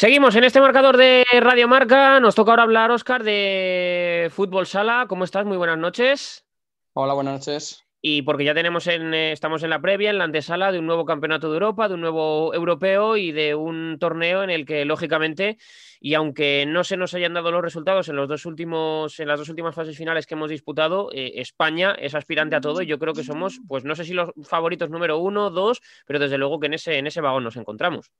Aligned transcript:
Seguimos 0.00 0.36
en 0.36 0.44
este 0.44 0.60
marcador 0.60 0.96
de 0.96 1.26
Radio 1.40 1.66
Marca. 1.66 2.20
Nos 2.20 2.36
toca 2.36 2.52
ahora 2.52 2.62
hablar, 2.62 2.92
Oscar, 2.92 3.24
de 3.24 4.30
fútbol 4.30 4.64
sala. 4.64 5.06
¿Cómo 5.08 5.24
estás? 5.24 5.44
Muy 5.44 5.56
buenas 5.56 5.76
noches. 5.76 6.46
Hola, 6.92 7.14
buenas 7.14 7.44
noches. 7.44 7.84
Y 8.00 8.22
porque 8.22 8.44
ya 8.44 8.54
tenemos 8.54 8.86
en, 8.86 9.12
eh, 9.12 9.32
estamos 9.32 9.64
en 9.64 9.70
la 9.70 9.80
previa, 9.80 10.10
en 10.10 10.18
la 10.18 10.22
antesala 10.22 10.70
de 10.70 10.78
un 10.78 10.86
nuevo 10.86 11.04
campeonato 11.04 11.48
de 11.48 11.54
Europa, 11.54 11.88
de 11.88 11.94
un 11.94 12.02
nuevo 12.02 12.54
europeo 12.54 13.16
y 13.16 13.32
de 13.32 13.56
un 13.56 13.96
torneo 13.98 14.44
en 14.44 14.50
el 14.50 14.66
que, 14.66 14.84
lógicamente, 14.84 15.58
y 15.98 16.14
aunque 16.14 16.64
no 16.64 16.84
se 16.84 16.96
nos 16.96 17.14
hayan 17.14 17.34
dado 17.34 17.50
los 17.50 17.62
resultados 17.62 18.08
en 18.08 18.14
los 18.14 18.28
dos 18.28 18.46
últimos, 18.46 19.18
en 19.18 19.26
las 19.26 19.40
dos 19.40 19.48
últimas 19.48 19.74
fases 19.74 19.98
finales 19.98 20.28
que 20.28 20.34
hemos 20.34 20.50
disputado, 20.50 21.10
eh, 21.12 21.32
España 21.40 21.96
es 21.98 22.14
aspirante 22.14 22.54
a 22.54 22.60
todo 22.60 22.82
y 22.82 22.86
yo 22.86 23.00
creo 23.00 23.14
que 23.14 23.24
somos, 23.24 23.58
pues 23.66 23.82
no 23.82 23.96
sé 23.96 24.04
si 24.04 24.14
los 24.14 24.30
favoritos 24.44 24.90
número 24.90 25.18
uno, 25.18 25.50
dos, 25.50 25.82
pero 26.06 26.20
desde 26.20 26.38
luego 26.38 26.60
que 26.60 26.68
en 26.68 26.74
ese, 26.74 26.98
en 26.98 27.08
ese 27.08 27.20
vagón 27.20 27.42
nos 27.42 27.56
encontramos. 27.56 28.12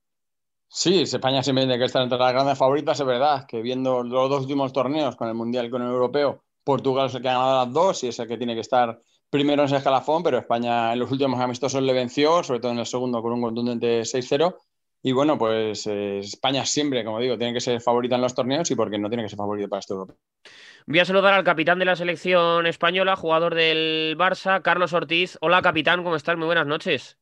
Sí, 0.70 1.00
España 1.02 1.42
siempre 1.42 1.64
tiene 1.64 1.78
que 1.78 1.86
estar 1.86 2.02
entre 2.02 2.18
las 2.18 2.32
grandes 2.32 2.58
favoritas, 2.58 3.00
es 3.00 3.06
verdad, 3.06 3.46
que 3.46 3.62
viendo 3.62 4.02
los 4.02 4.28
dos 4.28 4.42
últimos 4.42 4.72
torneos, 4.72 5.16
con 5.16 5.28
el 5.28 5.34
Mundial 5.34 5.66
y 5.66 5.70
con 5.70 5.82
el 5.82 5.88
Europeo, 5.88 6.44
Portugal 6.62 7.06
es 7.06 7.14
el 7.14 7.22
que 7.22 7.28
ha 7.28 7.32
ganado 7.32 7.64
las 7.64 7.72
dos 7.72 8.04
y 8.04 8.08
es 8.08 8.18
el 8.18 8.28
que 8.28 8.36
tiene 8.36 8.54
que 8.54 8.60
estar 8.60 9.00
primero 9.30 9.62
en 9.62 9.66
ese 9.66 9.76
escalafón, 9.76 10.22
pero 10.22 10.38
España 10.38 10.92
en 10.92 10.98
los 10.98 11.10
últimos 11.10 11.40
amistosos 11.40 11.82
le 11.82 11.92
venció, 11.92 12.42
sobre 12.42 12.60
todo 12.60 12.72
en 12.72 12.78
el 12.78 12.86
segundo 12.86 13.22
con 13.22 13.32
un 13.32 13.42
contundente 13.42 14.04
6-0. 14.04 14.56
Y 15.02 15.12
bueno, 15.12 15.38
pues 15.38 15.86
eh, 15.86 16.18
España 16.18 16.64
siempre, 16.66 17.04
como 17.04 17.20
digo, 17.20 17.38
tiene 17.38 17.54
que 17.54 17.60
ser 17.60 17.80
favorita 17.80 18.16
en 18.16 18.22
los 18.22 18.34
torneos 18.34 18.70
y 18.70 18.74
porque 18.74 18.98
no 18.98 19.08
tiene 19.08 19.22
que 19.22 19.28
ser 19.28 19.38
favorito 19.38 19.68
para 19.68 19.80
este 19.80 19.94
Europeo. 19.94 20.16
Voy 20.86 20.98
a 20.98 21.04
saludar 21.04 21.34
al 21.34 21.44
capitán 21.44 21.78
de 21.78 21.84
la 21.84 21.96
selección 21.96 22.66
española, 22.66 23.14
jugador 23.16 23.54
del 23.54 24.16
Barça, 24.18 24.60
Carlos 24.60 24.92
Ortiz. 24.92 25.38
Hola, 25.40 25.62
capitán, 25.62 26.02
¿cómo 26.02 26.16
estás? 26.16 26.36
Muy 26.36 26.46
buenas 26.46 26.66
noches. 26.66 27.16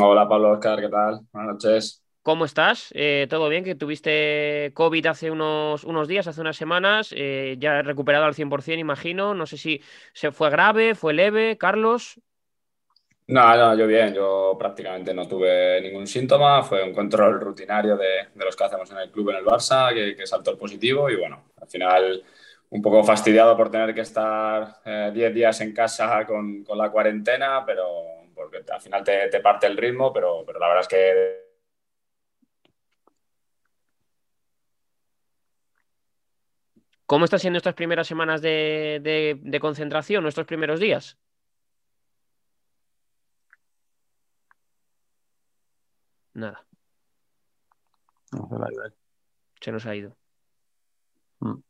Hola, 0.00 0.28
Pablo 0.28 0.52
Oscar, 0.52 0.80
¿qué 0.80 0.88
tal? 0.88 1.20
Buenas 1.32 1.54
noches. 1.54 2.07
¿Cómo 2.28 2.44
estás? 2.44 2.90
Eh, 2.94 3.26
¿Todo 3.30 3.48
bien? 3.48 3.64
Que 3.64 3.74
tuviste 3.74 4.70
COVID 4.74 5.06
hace 5.06 5.30
unos, 5.30 5.82
unos 5.84 6.06
días, 6.08 6.26
hace 6.26 6.42
unas 6.42 6.58
semanas, 6.58 7.14
eh, 7.16 7.56
ya 7.58 7.80
recuperado 7.80 8.26
al 8.26 8.34
100%, 8.34 8.78
imagino. 8.78 9.32
No 9.32 9.46
sé 9.46 9.56
si 9.56 9.80
se 10.12 10.30
fue 10.30 10.50
grave, 10.50 10.94
fue 10.94 11.14
leve, 11.14 11.56
Carlos. 11.56 12.20
No, 13.28 13.56
no, 13.56 13.74
yo 13.74 13.86
bien, 13.86 14.12
yo 14.12 14.56
prácticamente 14.58 15.14
no 15.14 15.26
tuve 15.26 15.80
ningún 15.80 16.06
síntoma, 16.06 16.62
fue 16.62 16.82
un 16.84 16.92
control 16.92 17.40
rutinario 17.40 17.96
de, 17.96 18.26
de 18.34 18.44
los 18.44 18.54
que 18.54 18.64
hacemos 18.64 18.90
en 18.90 18.98
el 18.98 19.10
club 19.10 19.30
en 19.30 19.36
el 19.36 19.46
Barça, 19.46 19.94
que, 19.94 20.14
que 20.14 20.26
saltó 20.26 20.50
el 20.50 20.58
positivo 20.58 21.08
y 21.08 21.16
bueno, 21.16 21.44
al 21.58 21.68
final 21.68 22.22
un 22.68 22.82
poco 22.82 23.02
fastidiado 23.04 23.56
por 23.56 23.70
tener 23.70 23.94
que 23.94 24.02
estar 24.02 24.82
10 24.84 25.30
eh, 25.30 25.32
días 25.32 25.62
en 25.62 25.72
casa 25.72 26.26
con, 26.26 26.62
con, 26.62 26.76
la 26.76 26.90
cuarentena, 26.90 27.64
pero 27.64 27.86
porque 28.34 28.58
al 28.70 28.82
final 28.82 29.02
te, 29.02 29.28
te 29.28 29.40
parte 29.40 29.66
el 29.66 29.78
ritmo, 29.78 30.12
pero, 30.12 30.44
pero 30.44 30.58
la 30.58 30.68
verdad 30.68 30.82
es 30.82 30.88
que 30.88 31.47
¿Cómo 37.08 37.24
están 37.24 37.40
siendo 37.40 37.56
estas 37.56 37.74
primeras 37.74 38.06
semanas 38.06 38.42
de, 38.42 39.00
de, 39.02 39.40
de 39.42 39.60
concentración, 39.60 40.22
nuestros 40.22 40.46
primeros 40.46 40.78
días? 40.78 41.16
Nada. 46.34 46.66
No, 48.32 48.46
se, 48.50 48.58
la 48.58 48.70
ido. 48.70 48.94
se 49.58 49.72
nos 49.72 49.86
ha 49.86 49.96
ido. 49.96 50.14
Mm. 51.40 51.67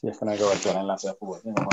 Sí, 0.00 0.08
es 0.08 0.18
que 0.18 0.24
no 0.24 0.30
hay 0.30 0.38
cobertura 0.38 0.76
en 0.76 0.80
enlace 0.80 1.08
de 1.08 1.14
fútbol. 1.14 1.40
¿sí? 1.42 1.50
Bueno. 1.50 1.68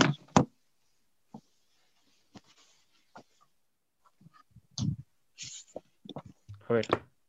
A 6.67 6.73
ver, 6.73 6.85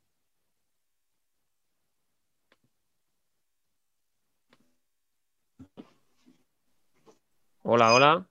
Hola, 7.63 7.93
hola. 7.93 8.29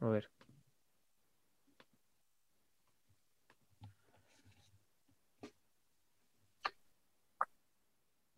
A 0.00 0.08
ver. 0.08 0.30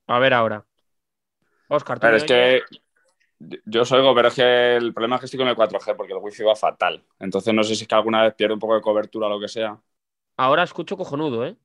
A 0.07 0.19
ver 0.19 0.35
ahora. 0.35 0.67
Oscar, 1.69 1.99
¿tú 1.99 2.03
Pero 2.03 2.17
es 2.17 2.25
que 2.25 2.63
yo 3.67 3.83
os 3.83 3.93
oigo, 3.93 4.15
pero 4.15 4.29
es 4.29 4.35
que 4.35 4.77
el 4.77 4.93
problema 4.95 5.17
es 5.17 5.21
que 5.21 5.25
estoy 5.27 5.39
con 5.39 5.49
el 5.49 5.55
4G 5.57 5.95
porque 5.97 6.13
el 6.13 6.19
wifi 6.21 6.43
va 6.43 6.57
fatal. 6.57 7.03
Entonces 7.19 7.55
no 7.55 7.63
sé 7.65 7.75
si 7.75 7.83
es 7.83 7.89
que 7.89 7.95
alguna 7.95 8.23
vez 8.23 8.35
pierde 8.35 8.55
un 8.55 8.61
poco 8.61 8.75
de 8.75 8.81
cobertura 8.83 9.27
o 9.27 9.31
lo 9.31 9.41
que 9.41 9.49
sea. 9.49 9.81
Ahora 10.37 10.63
escucho 10.63 10.97
cojonudo, 10.97 11.45
¿eh? 11.45 11.57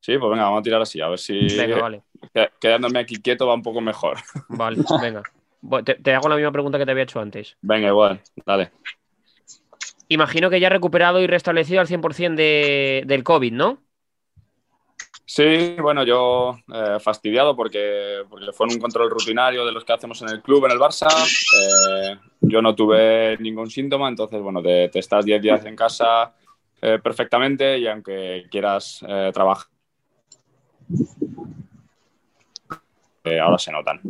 Sí, 0.00 0.16
pues 0.18 0.30
venga, 0.30 0.44
vamos 0.44 0.60
a 0.60 0.62
tirar 0.62 0.80
así, 0.82 1.00
a 1.00 1.08
ver 1.08 1.18
si 1.18 1.32
Venga, 1.38 1.78
vale. 1.78 2.04
que- 2.34 2.50
quedándome 2.60 3.00
aquí 3.00 3.20
quieto 3.20 3.46
va 3.46 3.54
un 3.54 3.62
poco 3.62 3.80
mejor. 3.80 4.16
Vale, 4.48 4.84
venga. 4.96 5.26
Bueno, 5.62 5.84
Te, 5.84 5.94
te 5.94 6.14
hago 6.14 6.28
la 6.28 6.36
misma 6.36 6.52
pregunta 6.52 6.78
que 6.78 6.84
te 6.86 6.90
había 6.92 7.04
hecho 7.04 7.20
antes. 7.20 7.56
Venga, 7.62 7.88
igual, 7.88 8.22
dale. 8.46 8.72
Imagino 10.08 10.50
que 10.50 10.60
ya 10.60 10.68
recuperado 10.68 11.20
y 11.20 11.26
restablecido 11.26 11.80
al 11.80 11.86
100% 11.86 12.40
de, 12.42 13.04
del 13.06 13.22
COVID, 13.24 13.52
¿no? 13.52 13.82
Sí, 15.32 15.76
bueno, 15.80 16.02
yo 16.02 16.58
eh, 16.74 16.98
fastidiado 16.98 17.54
porque, 17.54 18.24
porque 18.28 18.50
fue 18.52 18.66
un 18.66 18.80
control 18.80 19.08
rutinario 19.08 19.64
de 19.64 19.70
los 19.70 19.84
que 19.84 19.92
hacemos 19.92 20.20
en 20.22 20.30
el 20.30 20.42
club, 20.42 20.64
en 20.64 20.72
el 20.72 20.78
Barça. 20.80 21.06
Eh, 21.06 22.18
yo 22.40 22.60
no 22.60 22.74
tuve 22.74 23.36
ningún 23.38 23.70
síntoma, 23.70 24.08
entonces, 24.08 24.42
bueno, 24.42 24.60
te, 24.60 24.90
estás 24.98 25.24
10 25.24 25.40
días 25.40 25.64
en 25.66 25.76
casa 25.76 26.34
eh, 26.82 26.98
perfectamente 27.00 27.78
y 27.78 27.86
aunque 27.86 28.48
quieras 28.50 29.04
trabajar, 29.32 29.68
ahora 33.40 33.58
se 33.58 33.70
notan. 33.70 34.00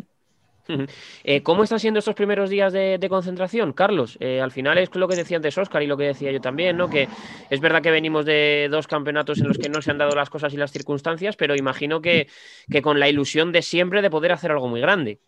Eh, 1.25 1.43
¿Cómo 1.43 1.63
están 1.63 1.81
siendo 1.81 1.99
estos 1.99 2.15
primeros 2.15 2.51
días 2.51 2.73
de, 2.73 3.07
concentración, 3.09 3.73
Carlos? 3.73 4.17
Eh, 4.21 4.41
al 4.41 4.51
final 4.51 4.79
es 4.79 4.95
lo 4.95 5.09
que 5.09 5.17
decía 5.17 5.37
antes 5.37 5.57
Oscar 5.59 5.83
y 5.83 5.87
lo 5.87 5.97
que 5.97 6.05
decía 6.05 6.31
yo 6.33 6.41
también, 6.41 6.77
¿no? 6.77 6.89
Que 6.89 7.09
es 7.51 7.61
verdad 7.61 7.83
que 7.83 7.91
venimos 7.91 8.25
de 8.25 8.69
dos 8.71 8.87
campeonatos 8.87 9.39
en 9.41 9.49
los 9.49 9.59
que 9.59 9.69
no 9.69 9.83
se 9.83 9.91
han 9.91 9.99
dado 9.99 10.15
las 10.15 10.31
cosas 10.31 10.53
y 10.55 10.57
las 10.57 10.73
circunstancias, 10.73 11.37
pero 11.37 11.57
imagino 11.57 12.01
que, 12.01 12.29
que 12.71 12.83
con 12.83 13.01
la 13.01 13.09
ilusión 13.09 13.53
de 13.53 13.63
siempre 13.63 14.03
de 14.03 14.11
poder 14.11 14.33
hacer 14.33 14.51
algo 14.51 14.69
muy 14.69 14.81
grande. 14.81 15.21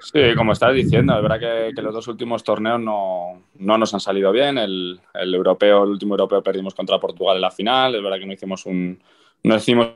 Sí, 0.00 0.34
como 0.36 0.52
estás 0.52 0.74
diciendo, 0.74 1.16
es 1.16 1.22
verdad 1.22 1.40
que, 1.40 1.74
que 1.74 1.82
los 1.82 1.94
dos 1.94 2.06
últimos 2.08 2.44
torneos 2.44 2.80
no, 2.80 3.42
no, 3.58 3.78
nos 3.78 3.92
han 3.94 4.00
salido 4.00 4.30
bien. 4.30 4.58
El, 4.58 5.00
el, 5.14 5.34
europeo, 5.34 5.84
el 5.84 5.90
último 5.90 6.14
europeo 6.14 6.42
perdimos 6.42 6.74
contra 6.74 6.98
Portugal 6.98 7.36
en 7.36 7.42
la 7.42 7.50
final. 7.50 7.94
Es 7.94 8.02
verdad 8.02 8.18
que 8.18 8.26
no 8.26 8.32
hicimos 8.32 8.66
un, 8.66 9.00
no 9.42 9.56
hicimos 9.56 9.88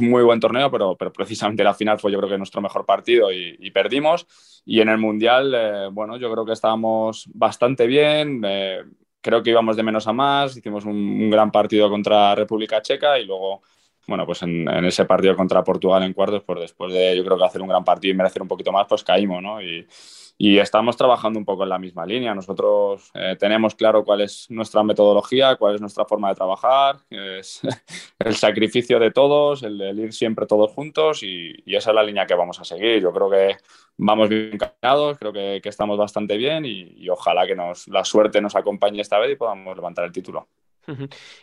muy 0.00 0.22
buen 0.22 0.40
torneo, 0.40 0.70
pero, 0.70 0.96
pero 0.96 1.12
precisamente 1.12 1.64
la 1.64 1.74
final 1.74 1.98
fue 1.98 2.12
yo 2.12 2.18
creo 2.18 2.30
que 2.30 2.38
nuestro 2.38 2.60
mejor 2.60 2.84
partido 2.86 3.32
y, 3.32 3.56
y 3.58 3.70
perdimos. 3.70 4.26
Y 4.64 4.80
en 4.80 4.88
el 4.88 4.98
mundial, 4.98 5.54
eh, 5.54 5.88
bueno, 5.92 6.16
yo 6.16 6.30
creo 6.32 6.44
que 6.44 6.52
estábamos 6.52 7.28
bastante 7.32 7.86
bien. 7.86 8.42
Eh, 8.44 8.82
creo 9.20 9.42
que 9.42 9.50
íbamos 9.50 9.76
de 9.76 9.82
menos 9.82 10.06
a 10.06 10.12
más. 10.12 10.56
Hicimos 10.56 10.84
un, 10.84 10.96
un 10.96 11.30
gran 11.30 11.50
partido 11.50 11.88
contra 11.90 12.34
República 12.34 12.82
Checa 12.82 13.18
y 13.18 13.26
luego 13.26 13.62
bueno, 14.06 14.26
pues 14.26 14.42
en, 14.42 14.68
en, 14.68 14.84
ese 14.84 15.06
partido 15.06 15.34
contra 15.34 15.64
Portugal 15.64 16.02
en 16.02 16.12
cuartos, 16.12 16.42
pues 16.44 16.60
después 16.60 16.92
de 16.92 17.16
yo 17.16 17.24
creo 17.24 17.38
que 17.38 17.44
hacer 17.44 17.62
un 17.62 17.68
gran 17.68 17.84
partido 17.84 18.12
y 18.12 18.16
merecer 18.16 18.42
un 18.42 18.48
poquito 18.48 18.70
más, 18.70 18.86
pues 18.86 19.02
caímos, 19.02 19.42
¿no? 19.42 19.62
Y, 19.62 19.86
y 20.46 20.58
estamos 20.58 20.94
trabajando 20.98 21.38
un 21.38 21.46
poco 21.46 21.62
en 21.62 21.70
la 21.70 21.78
misma 21.78 22.04
línea. 22.04 22.34
Nosotros 22.34 23.10
eh, 23.14 23.34
tenemos 23.40 23.74
claro 23.74 24.04
cuál 24.04 24.20
es 24.20 24.44
nuestra 24.50 24.82
metodología, 24.82 25.56
cuál 25.56 25.76
es 25.76 25.80
nuestra 25.80 26.04
forma 26.04 26.28
de 26.28 26.34
trabajar, 26.34 26.98
es 27.08 27.62
el 28.18 28.36
sacrificio 28.36 28.98
de 28.98 29.10
todos, 29.10 29.62
el, 29.62 29.80
ir 29.98 30.12
siempre 30.12 30.44
todos 30.44 30.70
juntos 30.72 31.22
y, 31.22 31.54
esa 31.64 31.92
es 31.92 31.94
la 31.94 32.02
línea 32.02 32.26
que 32.26 32.34
vamos 32.34 32.60
a 32.60 32.64
seguir. 32.64 33.00
Yo 33.00 33.10
creo 33.10 33.30
que 33.30 33.56
vamos 33.96 34.28
bien 34.28 34.50
encaminados, 34.52 35.16
creo 35.16 35.32
que, 35.32 35.60
que 35.62 35.70
estamos 35.70 35.96
bastante 35.96 36.36
bien 36.36 36.66
y, 36.66 36.92
y 36.94 37.08
ojalá 37.08 37.46
que 37.46 37.56
nos, 37.56 37.88
la 37.88 38.04
suerte 38.04 38.42
nos 38.42 38.54
acompañe 38.54 39.00
esta 39.00 39.18
vez 39.18 39.32
y 39.32 39.36
podamos 39.36 39.74
levantar 39.74 40.04
el 40.04 40.12
título. 40.12 40.46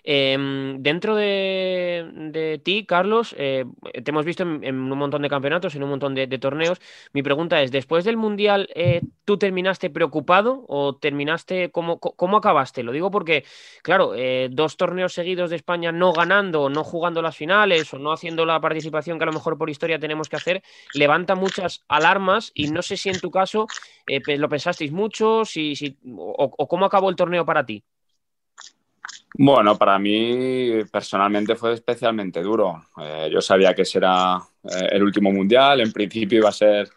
Em, 0.03 0.81
dentro 0.81 1.15
de, 1.15 2.61
ti, 2.63 2.85
Carlos, 2.85 3.35
eh, 3.37 3.65
te 4.03 4.11
hemos 4.11 4.25
visto 4.25 4.43
en, 4.43 4.75
un 4.75 4.97
montón 4.97 5.21
de 5.21 5.29
campeonatos, 5.29 5.75
en 5.75 5.83
un 5.83 5.89
montón 5.89 6.15
de, 6.15 6.27
torneos. 6.39 6.79
Mi 7.13 7.23
pregunta 7.23 7.61
es, 7.61 7.71
después 7.71 8.05
del 8.05 8.17
Mundial, 8.17 8.69
eh, 8.75 9.01
¿tú 9.25 9.37
terminaste 9.37 9.89
preocupado 9.89 10.65
o 10.67 10.95
terminaste, 10.95 11.71
cómo, 11.71 11.99
cómo 11.99 12.37
acabaste? 12.37 12.83
Lo 12.83 12.91
digo 12.91 13.11
porque, 13.11 13.45
claro, 13.83 14.13
eh, 14.15 14.49
dos 14.51 14.77
torneos 14.77 15.13
seguidos 15.13 15.49
de 15.49 15.55
España 15.57 15.91
no 15.91 16.13
ganando, 16.13 16.69
no 16.69 16.83
jugando 16.83 17.21
las 17.21 17.35
finales 17.35 17.93
o 17.93 17.99
no 17.99 18.11
haciendo 18.11 18.45
la 18.45 18.59
participación 18.59 19.17
que 19.17 19.23
a 19.23 19.27
lo 19.27 19.33
mejor 19.33 19.57
por 19.57 19.69
historia 19.69 19.99
tenemos 19.99 20.29
que 20.29 20.35
hacer, 20.35 20.63
levanta 20.93 21.35
muchas 21.35 21.83
alarmas 21.87 22.51
y 22.53 22.69
no 22.69 22.81
sé 22.81 22.97
si 22.97 23.09
en 23.09 23.19
tu 23.19 23.31
caso 23.31 23.67
lo 24.07 24.49
pensasteis 24.49 24.91
mucho 24.91 25.43
o 25.43 26.67
cómo 26.67 26.85
acabó 26.85 27.09
el 27.09 27.15
torneo 27.15 27.45
para 27.45 27.65
ti. 27.65 27.83
Bueno, 29.33 29.77
para 29.77 29.97
mí 29.97 30.83
personalmente 30.91 31.55
fue 31.55 31.73
especialmente 31.73 32.41
duro. 32.41 32.87
Eh, 33.01 33.29
yo 33.31 33.41
sabía 33.41 33.73
que 33.73 33.83
ese 33.83 33.99
era 33.99 34.37
eh, 34.63 34.89
el 34.91 35.03
último 35.03 35.31
mundial, 35.31 35.79
en 35.81 35.91
principio 35.91 36.39
iba 36.39 36.49
a 36.49 36.53
ser 36.53 36.89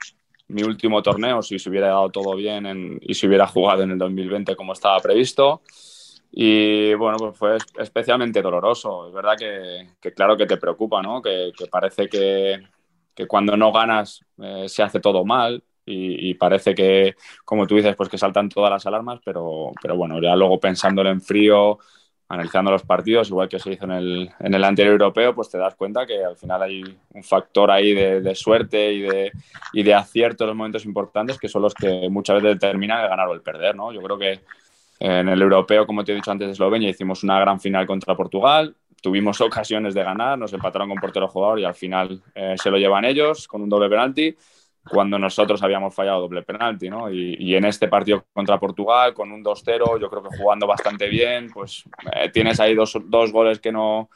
mi 0.49 0.63
último 0.63 1.03
torneo 1.03 1.43
si 1.43 1.59
se 1.59 1.71
hubiera 1.71 1.89
dado 1.89 2.11
todo 2.11 2.37
bien 2.37 2.99
y 3.01 3.15
si 3.15 3.27
hubiera 3.27 3.47
jugado 3.47 3.83
en 3.83 3.93
el 3.93 3.99
2020 3.99 4.57
como 4.57 4.73
estaba 4.73 4.99
previsto. 5.01 5.63
Y 6.33 6.95
bueno, 6.95 7.17
pues 7.19 7.39
fue 7.39 7.59
especialmente 7.79 8.43
doloroso. 8.43 9.07
Es 9.09 9.15
verdad 9.15 9.37
que, 9.39 10.11
claro 10.11 10.37
que 10.37 10.47
te 10.47 10.57
preocupa, 10.57 11.01
¿no? 11.01 11.23
Que, 11.23 11.53
parece 11.71 12.09
que, 12.09 12.61
cuando 13.29 13.57
no 13.57 13.71
ganas 13.73 14.21
eh, 14.43 14.69
se 14.69 14.83
hace 14.83 14.99
todo 14.99 15.25
mal 15.25 15.63
y, 15.87 16.31
y, 16.31 16.35
parece 16.35 16.75
que, 16.75 17.15
como 17.45 17.67
tú 17.67 17.77
dices, 17.77 17.95
pues 17.95 18.09
que 18.09 18.19
saltan 18.19 18.49
todas 18.49 18.71
las 18.71 18.85
alarmas, 18.87 19.21
pero, 19.25 19.71
pero 19.81 19.97
bueno, 19.97 20.21
ya 20.21 20.35
luego 20.35 20.59
pensándolo 20.59 21.11
en 21.11 21.21
frío, 21.21 21.79
analizando 22.29 22.71
los 22.71 22.83
partidos, 22.83 23.29
igual 23.29 23.49
que 23.49 23.59
se 23.59 23.73
hizo 23.73 23.85
en 23.85 23.93
el, 23.93 24.31
en 24.41 24.55
el 24.55 24.65
anterior 24.65 24.93
europeo, 24.93 25.35
pues 25.35 25.51
te 25.51 25.59
das 25.59 25.75
cuenta 25.75 26.07
que 26.07 26.25
al 26.25 26.37
final 26.37 26.63
hay 26.63 26.83
un 27.11 27.23
factor 27.23 27.71
ahí 27.71 27.93
de, 27.93 28.35
suerte 28.35 28.93
y 28.93 29.03
de, 29.03 29.33
y 29.73 29.83
de 29.83 29.95
acierto 29.95 30.45
en 30.45 30.49
los 30.49 30.57
momentos 30.57 30.85
importantes 30.85 31.39
que 31.39 31.49
son 31.49 31.63
los 31.63 31.75
que 31.75 32.09
muchas 32.11 32.43
veces 32.43 32.59
determinan 32.61 33.03
el 33.03 33.09
ganar 33.09 33.29
o 33.29 33.35
el 33.35 33.43
perder, 33.43 33.77
¿no? 33.77 33.93
Yo 33.93 34.01
creo 34.01 34.19
que 34.19 34.41
en 35.01 35.29
el 35.29 35.43
europeo, 35.43 35.87
como 35.87 36.05
te 36.05 36.13
he 36.13 36.15
dicho 36.15 36.31
antes 36.31 36.47
de 36.47 36.53
Eslovenia, 36.53 36.89
hicimos 36.89 37.23
una 37.25 37.39
gran 37.39 37.61
final 37.61 37.87
contra 37.87 38.17
Portugal, 38.17 38.75
tuvimos 39.03 39.41
ocasiones 39.43 39.95
de 39.95 40.03
ganar, 40.03 40.39
nos 40.39 40.53
empataron 40.53 40.89
con 40.89 40.99
portero 40.99 41.29
jugador 41.29 41.61
y 41.61 41.65
al 41.65 41.75
final 41.75 42.23
eh, 42.35 42.55
se 42.57 42.71
lo 42.71 42.79
llevan 42.79 43.05
ellos 43.05 43.47
con 43.47 43.63
un 43.63 43.69
doble 43.69 43.89
penalti 43.89 44.35
cuando 44.89 45.19
nosotros 45.19 45.63
habíamos 45.63 45.95
fallado 45.95 46.21
doble 46.21 46.43
penalti, 46.43 46.91
¿no? 46.91 47.11
Y, 47.11 47.55
en 47.55 47.65
este 47.65 47.89
partido 47.89 48.27
contra 48.33 48.59
Portugal, 48.59 49.15
con 49.15 49.33
un 49.33 49.43
2-0, 49.43 50.01
yo 50.01 50.11
creo 50.11 50.23
que 50.23 50.37
jugando 50.37 50.67
bastante 50.67 51.09
bien, 51.09 51.51
pues 51.53 51.85
eh, 52.15 52.29
tienes 52.31 52.61
ahí 52.61 52.75
dos, 52.75 52.99
dos, 53.07 53.33
goles 53.33 53.61
que 53.61 53.73
no, 53.73 54.11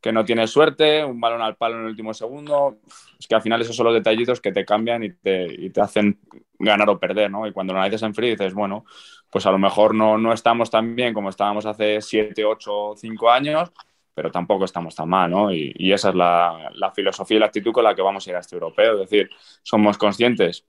que 0.00 0.12
no 0.12 0.24
tienes 0.24 0.50
suerte, 0.50 1.04
un 1.04 1.20
balón 1.20 1.42
al 1.42 1.56
palo 1.56 1.76
en 1.76 1.82
el 1.82 1.88
último 1.88 2.14
segundo. 2.14 2.78
Es 3.18 3.26
que 3.26 3.34
al 3.34 3.42
final 3.42 3.60
esos 3.60 3.76
son 3.76 3.86
los 3.86 3.94
detallitos 3.94 4.40
que 4.40 4.52
te 4.52 4.64
cambian 4.64 5.04
y 5.04 5.10
te, 5.10 5.46
y 5.46 5.70
te 5.70 5.80
hacen 5.80 6.18
ganar 6.58 6.88
o 6.88 6.98
perder, 6.98 7.30
¿no? 7.30 7.46
Y 7.46 7.52
cuando 7.52 7.72
lo 7.72 7.80
analizas 7.80 8.02
en 8.02 8.14
frío 8.14 8.30
dices, 8.30 8.54
bueno, 8.54 8.86
pues 9.30 9.44
a 9.46 9.50
lo 9.50 9.58
mejor 9.58 9.94
no, 9.94 10.16
no 10.16 10.32
estamos 10.32 10.70
tan 10.70 10.94
bien 10.94 11.12
como 11.12 11.28
estábamos 11.28 11.66
hace 11.66 12.00
7, 12.00 12.44
8, 12.44 12.94
5 12.96 13.30
años, 13.30 13.72
pero 14.14 14.30
tampoco 14.30 14.64
estamos 14.64 14.94
tan 14.94 15.08
mal, 15.08 15.30
¿no? 15.30 15.52
Y, 15.52 15.92
esa 15.92 16.10
es 16.10 16.14
la, 16.14 16.92
filosofía 16.94 17.36
y 17.36 17.40
la 17.40 17.46
actitud 17.46 17.72
con 17.72 17.84
la 17.84 17.94
que 17.94 18.02
vamos 18.02 18.26
a 18.26 18.30
ir 18.30 18.36
a 18.36 18.40
este 18.40 18.54
europeo. 18.54 18.94
Es 18.94 19.10
decir, 19.10 19.28
somos 19.62 19.98
conscientes 19.98 20.64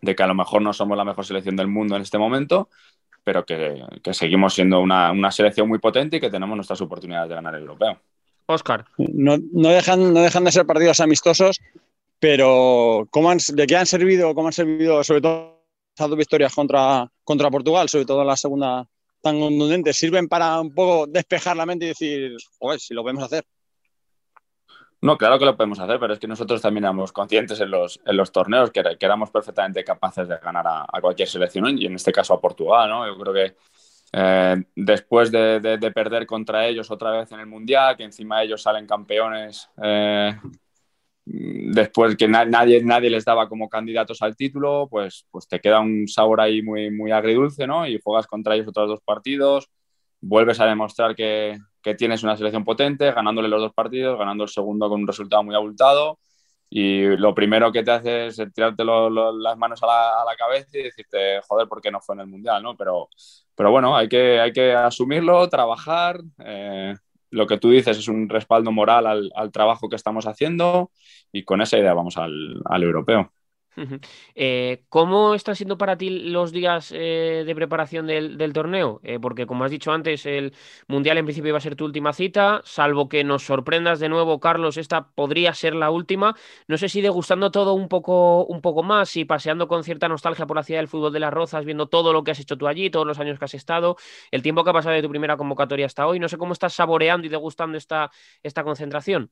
de 0.00 0.14
que 0.14 0.22
a 0.22 0.26
lo 0.28 0.34
mejor 0.34 0.62
no 0.62 0.72
somos 0.72 0.96
la 0.96 1.04
mejor 1.04 1.26
selección 1.26 1.56
del 1.56 1.66
mundo 1.66 1.96
en 1.96 2.02
este 2.02 2.18
momento, 2.18 2.68
pero 3.24 3.44
que, 3.44 3.82
seguimos 4.12 4.54
siendo 4.54 4.80
una, 4.80 5.30
selección 5.32 5.68
muy 5.68 5.80
potente 5.80 6.16
y 6.16 6.20
que 6.20 6.30
tenemos 6.30 6.56
nuestras 6.56 6.80
oportunidades 6.80 7.28
de 7.28 7.34
ganar 7.34 7.54
el 7.56 7.62
europeo. 7.62 7.98
Oscar. 8.46 8.86
No, 8.96 9.36
dejan, 9.36 10.14
no 10.14 10.20
dejan 10.20 10.44
de 10.44 10.52
ser 10.52 10.64
partidos 10.64 11.00
amistosos, 11.00 11.60
pero 12.20 13.06
¿cómo 13.10 13.30
¿de 13.34 13.66
qué 13.66 13.76
han 13.76 13.86
servido, 13.86 14.34
cómo 14.34 14.46
han 14.46 14.52
servido 14.52 15.02
sobre 15.04 15.20
todo 15.20 15.58
estas 15.90 16.08
dos 16.08 16.16
victorias 16.16 16.54
contra, 16.54 17.10
contra 17.24 17.50
Portugal, 17.50 17.88
sobre 17.88 18.06
todo 18.06 18.22
en 18.22 18.28
la 18.28 18.36
segunda 18.36 18.86
tan 19.20 19.40
contundentes 19.40 19.96
sirven 19.96 20.28
para 20.28 20.60
un 20.60 20.74
poco 20.74 21.06
despejar 21.06 21.56
la 21.56 21.66
mente 21.66 21.86
y 21.86 21.88
decir, 21.88 22.36
joder, 22.58 22.80
si 22.80 22.94
lo 22.94 23.02
podemos 23.02 23.24
hacer. 23.24 23.44
No, 25.00 25.16
claro 25.16 25.38
que 25.38 25.44
lo 25.44 25.56
podemos 25.56 25.78
hacer, 25.78 26.00
pero 26.00 26.12
es 26.12 26.18
que 26.18 26.26
nosotros 26.26 26.60
también 26.60 26.84
éramos 26.84 27.12
conscientes 27.12 27.60
en 27.60 27.70
los, 27.70 28.00
en 28.04 28.16
los 28.16 28.32
torneos 28.32 28.70
que, 28.72 28.82
éramos 28.98 29.30
perfectamente 29.30 29.84
capaces 29.84 30.26
de 30.26 30.38
ganar 30.38 30.66
a, 30.66 31.00
cualquier 31.00 31.28
selección 31.28 31.78
y 31.78 31.86
en 31.86 31.94
este 31.94 32.10
caso 32.10 32.34
a 32.34 32.40
Portugal, 32.40 32.88
¿no? 32.90 33.06
Yo 33.06 33.16
creo 33.16 33.32
que 33.32 33.56
eh, 34.12 34.56
después 34.74 35.30
de, 35.30 35.60
de, 35.60 35.90
perder 35.92 36.26
contra 36.26 36.66
ellos 36.66 36.90
otra 36.90 37.12
vez 37.12 37.30
en 37.30 37.38
el 37.38 37.46
Mundial, 37.46 37.96
que 37.96 38.04
encima 38.04 38.42
ellos 38.42 38.62
salen 38.62 38.86
campeones 38.86 39.68
eh, 39.80 40.36
después 41.30 42.16
que 42.16 42.28
nadie, 42.28 42.82
nadie 42.82 43.10
les 43.10 43.24
daba 43.24 43.48
como 43.48 43.68
candidatos 43.68 44.22
al 44.22 44.36
título, 44.36 44.88
pues, 44.90 45.26
pues 45.30 45.48
te 45.48 45.60
queda 45.60 45.80
un 45.80 46.08
sabor 46.08 46.40
ahí 46.40 46.62
muy, 46.62 46.90
muy 46.90 47.12
agridulce, 47.12 47.66
¿no? 47.66 47.86
Y 47.86 48.00
juegas 48.02 48.26
contra 48.26 48.54
ellos 48.54 48.68
otros 48.68 48.88
dos 48.88 49.00
partidos, 49.04 49.68
vuelves 50.20 50.60
a 50.60 50.66
demostrar 50.66 51.14
que, 51.14 51.58
que 51.82 51.94
tienes 51.94 52.22
una 52.22 52.36
selección 52.36 52.64
potente, 52.64 53.12
ganándole 53.12 53.48
los 53.48 53.60
dos 53.60 53.72
partidos, 53.74 54.18
ganando 54.18 54.44
el 54.44 54.50
segundo 54.50 54.88
con 54.88 55.00
un 55.02 55.06
resultado 55.06 55.42
muy 55.42 55.54
abultado. 55.54 56.18
Y 56.70 57.16
lo 57.16 57.34
primero 57.34 57.72
que 57.72 57.82
te 57.82 57.90
hace 57.90 58.26
es 58.26 58.42
tirarte 58.54 58.84
las 58.84 59.56
manos 59.56 59.82
a 59.82 59.86
la, 59.86 60.20
a 60.20 60.24
la, 60.24 60.36
cabeza 60.36 60.78
y 60.78 60.82
decirte, 60.82 61.40
joder, 61.48 61.66
¿por 61.66 61.80
qué 61.80 61.90
no 61.90 62.00
fue 62.00 62.14
en 62.14 62.20
el 62.22 62.26
Mundial? 62.26 62.62
¿no? 62.62 62.76
Pero, 62.76 63.08
pero 63.54 63.70
bueno, 63.70 63.96
hay 63.96 64.08
que, 64.08 64.38
hay 64.38 64.52
que 64.52 64.72
asumirlo, 64.74 65.48
trabajar, 65.48 66.20
eh, 66.44 66.94
lo 67.30 67.46
que 67.46 67.58
tú 67.58 67.70
dices 67.70 67.98
es 67.98 68.08
un 68.08 68.28
respaldo 68.28 68.72
moral 68.72 69.06
al, 69.06 69.52
trabajo 69.52 69.88
que 69.88 69.96
estamos 69.96 70.26
haciendo 70.26 70.90
y 71.32 71.44
con 71.44 71.60
esa 71.60 71.78
idea 71.78 71.94
vamos 71.94 72.16
al, 72.16 72.60
al 72.64 72.82
europeo. 72.82 73.32
Eh, 74.34 74.84
¿Cómo 74.88 75.34
están 75.34 75.56
siendo 75.56 75.78
para 75.78 75.96
ti 75.96 76.10
los 76.10 76.52
días 76.52 76.92
eh, 76.94 77.44
de 77.46 77.54
preparación 77.54 78.06
del, 78.06 78.52
torneo? 78.52 79.00
Eh, 79.02 79.18
porque 79.20 79.46
como 79.46 79.64
has 79.64 79.70
dicho 79.70 79.92
antes, 79.92 80.26
el 80.26 80.54
Mundial 80.86 81.18
en 81.18 81.24
principio 81.24 81.50
iba 81.50 81.58
a 81.58 81.60
ser 81.60 81.76
tu 81.76 81.84
última 81.84 82.12
cita, 82.12 82.62
salvo 82.64 83.08
que 83.08 83.24
nos 83.24 83.44
sorprendas 83.44 84.00
de 84.00 84.08
nuevo, 84.08 84.40
Carlos, 84.40 84.76
esta 84.76 85.10
podría 85.10 85.54
ser 85.54 85.74
la 85.74 85.90
última. 85.90 86.34
No 86.66 86.76
sé 86.76 86.88
si 86.88 87.00
degustando 87.00 87.50
todo 87.50 87.74
un 87.74 87.88
poco, 87.88 88.44
un 88.46 88.60
poco 88.60 88.82
más 88.82 89.16
y 89.16 89.24
paseando 89.24 89.68
con 89.68 89.84
cierta 89.84 90.08
nostalgia 90.08 90.46
por 90.46 90.56
la 90.56 90.62
ciudad 90.62 90.80
del 90.80 90.88
fútbol 90.88 91.12
de 91.12 91.20
las 91.20 91.32
Rozas, 91.32 91.64
viendo 91.64 91.88
todo 91.88 92.12
lo 92.12 92.24
que 92.24 92.32
has 92.32 92.40
hecho 92.40 92.56
tú 92.56 92.66
allí, 92.68 92.90
todos 92.90 93.06
los 93.06 93.18
años 93.18 93.38
que 93.38 93.44
has 93.44 93.54
estado, 93.54 93.96
el 94.30 94.42
tiempo 94.42 94.64
que 94.64 94.70
ha 94.70 94.72
pasado 94.72 94.94
de 94.94 95.02
tu 95.02 95.10
primera 95.10 95.36
convocatoria 95.36 95.86
hasta 95.86 96.06
hoy. 96.06 96.18
No 96.18 96.28
sé 96.28 96.38
cómo 96.38 96.52
estás 96.52 96.74
saboreando 96.74 97.26
y 97.26 97.30
degustando 97.30 97.78
esta, 97.78 98.10
esta 98.42 98.64
concentración. 98.64 99.30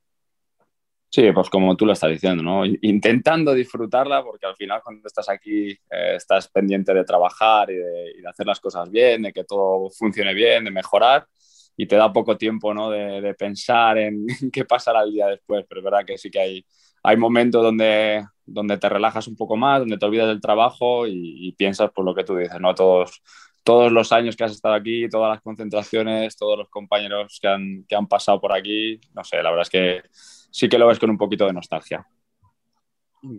Sí, 1.16 1.32
pues 1.32 1.49
como 1.49 1.75
tú 1.78 1.87
lo 1.87 1.94
estás 1.94 2.11
diciendo, 2.11 2.42
¿no? 2.42 2.66
Intentando 2.66 3.54
disfrutarla, 3.54 4.23
porque 4.23 4.44
al 4.44 4.54
final 4.54 4.82
cuando 4.85 5.06
estás 5.06 5.30
aquí 5.30 5.70
eh, 5.70 6.16
estás 6.16 6.46
pendiente 6.49 6.92
de 6.92 7.04
trabajar 7.04 7.70
y 7.70 7.76
de, 7.76 8.28
hacer 8.28 8.46
las 8.46 8.61
cosas 8.61 8.90
bien, 8.90 9.23
de 9.23 9.32
que 9.32 9.44
todo 9.44 9.88
funcione 9.88 10.35
bien, 10.35 10.64
de 10.64 10.70
mejorar, 10.70 11.26
y 11.75 11.87
te 11.87 11.96
da 11.96 12.12
poco 12.12 12.37
tiempo, 12.37 12.75
¿no? 12.75 12.90
De, 12.90 13.32
pensar 13.32 13.96
en 13.96 14.26
qué 14.52 14.66
pasará 14.66 15.04
el 15.04 15.12
día 15.14 15.28
después, 15.28 15.64
pero 15.66 15.80
es 15.80 15.85
verdad 15.87 16.04
que 16.04 16.18
sí 16.18 16.30
que 16.30 16.38
hay, 16.38 16.66
hay 17.02 17.16
momentos 17.16 17.62
donde, 17.62 18.23
donde 18.44 18.76
te 18.76 18.88
relajas 18.90 19.26
un 19.26 19.37
poco 19.37 19.56
más, 19.56 19.80
donde 19.80 19.96
te 19.96 20.04
olvidas 20.04 20.28
del 20.28 20.42
trabajo 20.42 21.06
y, 21.06 21.50
piensas 21.56 21.90
por 21.92 22.04
lo 22.04 22.14
que 22.14 22.25
tú 22.25 22.37
dices, 22.37 22.61
¿no? 22.61 22.75
Todos, 22.75 23.23
todos 23.64 23.90
los 23.90 24.12
años 24.12 24.37
que 24.37 24.44
has 24.44 24.52
estado 24.52 24.75
aquí, 24.75 25.08
todas 25.08 25.30
las 25.30 25.40
concentraciones, 25.40 26.37
todos 26.37 26.58
los 26.58 26.68
compañeros 26.68 27.38
que 27.40 27.49
han, 27.49 27.85
que 27.88 27.96
han 27.96 28.06
pasado 28.06 28.38
por 28.38 28.52
aquí, 28.52 29.00
no 29.14 29.25
sé, 29.25 29.42
la 29.42 29.50
verdad 29.50 29.62
es 29.62 29.70
que 29.70 30.02
sí 30.56 30.70
que 30.70 30.78
lo 30.78 30.86
ves 30.86 30.98
con 30.98 31.10
un 31.10 31.18
poquito 31.18 31.44
de 31.44 31.52
nostalgia. 31.52 32.06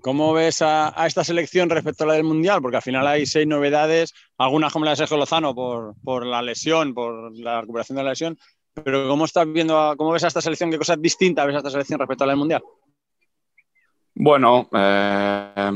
¿Cómo 0.04 0.34
ves 0.34 0.62
a, 0.62 0.94
esta 1.08 1.24
selección 1.24 1.68
respecto 1.70 2.04
a 2.04 2.08
la 2.08 2.14
del 2.14 2.24
Mundial? 2.24 2.62
Porque 2.62 2.78
al 2.78 2.84
final 2.84 3.08
hay 3.08 3.26
seis 3.26 3.48
novedades, 3.48 4.14
algunas 4.38 4.72
como 4.72 4.86
la 4.86 4.92
de 4.92 4.98
Sergio 4.98 5.18
Lozano 5.18 5.56
por, 5.56 6.26
la 6.28 6.44
lesión, 6.44 6.94
por 6.94 7.36
la 7.36 7.62
recuperación 7.62 7.96
de 7.96 8.04
la 8.04 8.12
lesión, 8.12 8.38
pero 8.84 9.08
¿cómo 9.08 9.26
estás 9.26 9.52
viendo, 9.52 9.96
cómo 9.98 10.12
ves 10.12 10.26
a 10.26 10.28
esta 10.28 10.42
selección? 10.42 10.70
¿Qué 10.70 10.78
cosas 10.78 11.02
distintas 11.02 11.48
ves 11.48 11.56
a 11.56 11.60
esta 11.60 11.72
selección 11.72 12.00
respecto 12.00 12.24
a 12.24 12.28
la 12.28 12.34
del 12.34 12.40
Mundial? 12.40 12.64
Bueno, 14.14 14.70
eh, 14.72 15.72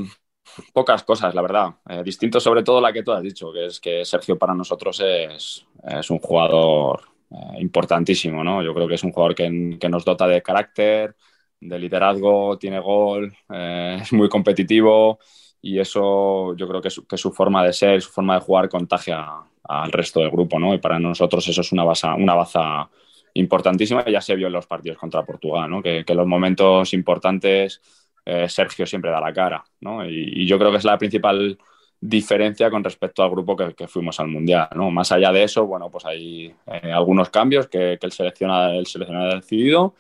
pocas 0.72 1.02
cosas, 1.04 1.34
la 1.34 1.42
verdad. 1.42 1.70
Eh, 1.90 2.04
distinto 2.04 2.40
sobre 2.40 2.62
todo 2.62 2.80
la 2.80 2.94
que 2.94 3.02
tú 3.02 3.12
has 3.14 3.24
dicho, 3.24 3.52
que 3.52 3.66
es 3.66 3.80
que 3.80 4.06
Sergio 4.06 4.38
para 4.38 4.54
nosotros 4.54 5.02
es, 5.04 5.66
un 6.12 6.20
jugador 6.20 7.02
eh, 7.32 7.62
importantísimo, 7.62 8.44
¿no? 8.44 8.62
Yo 8.62 8.76
creo 8.76 8.88
que 8.88 8.96
es 8.96 9.04
un 9.04 9.12
jugador 9.12 9.34
que, 9.34 9.78
que 9.80 9.90
nos 9.90 10.06
dota 10.06 10.28
de 10.28 10.44
carácter, 10.44 11.16
de 11.62 11.80
liderazgo, 11.80 12.58
tiene 12.58 12.80
gol, 12.80 13.34
eh, 13.50 14.00
es 14.02 14.12
muy 14.12 14.28
competitivo 14.28 15.20
y 15.62 15.80
eso 15.80 16.56
yo 16.56 16.68
creo 16.68 16.82
que, 16.82 16.90
que, 17.08 17.18
su 17.18 17.32
forma 17.32 17.64
de 17.64 17.72
ser, 17.72 18.02
su 18.02 18.12
forma 18.12 18.36
de 18.36 18.42
jugar 18.42 18.68
contagia 18.68 19.28
al 19.64 19.92
resto 19.92 20.20
del 20.20 20.32
grupo, 20.32 20.60
¿no? 20.60 20.74
Y 20.74 20.80
para 20.80 21.00
nosotros 21.00 21.48
eso 21.48 21.62
es 21.62 21.72
una 21.72 21.84
baza, 21.84 22.16
una 22.16 22.34
baza 22.34 22.90
importantísima 23.36 24.04
y 24.06 24.12
ya 24.12 24.22
se 24.22 24.36
vio 24.36 24.48
en 24.48 24.54
los 24.54 24.68
partidos 24.68 24.98
contra 24.98 25.24
Portugal, 25.24 25.70
¿no? 25.70 25.82
Que, 25.82 26.04
en 26.06 26.18
los 26.18 26.28
momentos 26.28 26.94
importantes 26.94 27.82
eh, 28.26 28.50
Sergio 28.50 28.86
siempre 28.86 29.12
da 29.12 29.22
la 29.22 29.34
cara, 29.34 29.64
¿no? 29.82 30.06
Y, 30.06 30.46
yo 30.48 30.58
creo 30.58 30.72
que 30.72 30.78
es 30.78 30.84
la 30.84 30.98
principal 30.98 31.58
diferencia 32.00 32.72
con 32.72 32.84
respecto 32.84 33.22
al 33.24 33.30
grupo 33.30 33.56
que, 33.56 33.88
fuimos 33.88 34.20
al 34.20 34.28
Mundial. 34.28 34.68
¿no? 34.76 34.90
Más 34.90 35.12
allá 35.12 35.32
de 35.32 35.44
eso, 35.44 35.68
bueno, 35.68 35.92
pues 35.92 36.04
hay 36.04 36.52
eh, 36.66 36.92
algunos 36.92 37.30
cambios 37.30 37.68
que, 37.68 38.00
el, 38.02 38.12
seleccionador, 38.12 38.76
el 38.76 38.88
seleccionador 38.88 39.34
ha 39.34 39.36
decidido. 39.36 39.94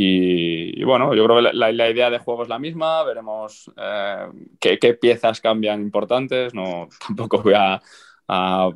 Y, 0.00 0.84
bueno, 0.84 1.12
yo 1.12 1.24
creo 1.24 1.38
que 1.38 1.52
la, 1.52 1.90
idea 1.90 2.08
de 2.08 2.20
juego 2.20 2.44
es 2.44 2.48
la 2.48 2.60
misma, 2.60 3.02
veremos 3.02 3.68
eh, 3.76 4.28
qué, 4.60 4.94
piezas 4.94 5.40
cambian 5.40 5.80
importantes, 5.80 6.54
no, 6.54 6.88
tampoco 7.06 7.42
voy 7.42 7.54
a, 7.56 7.80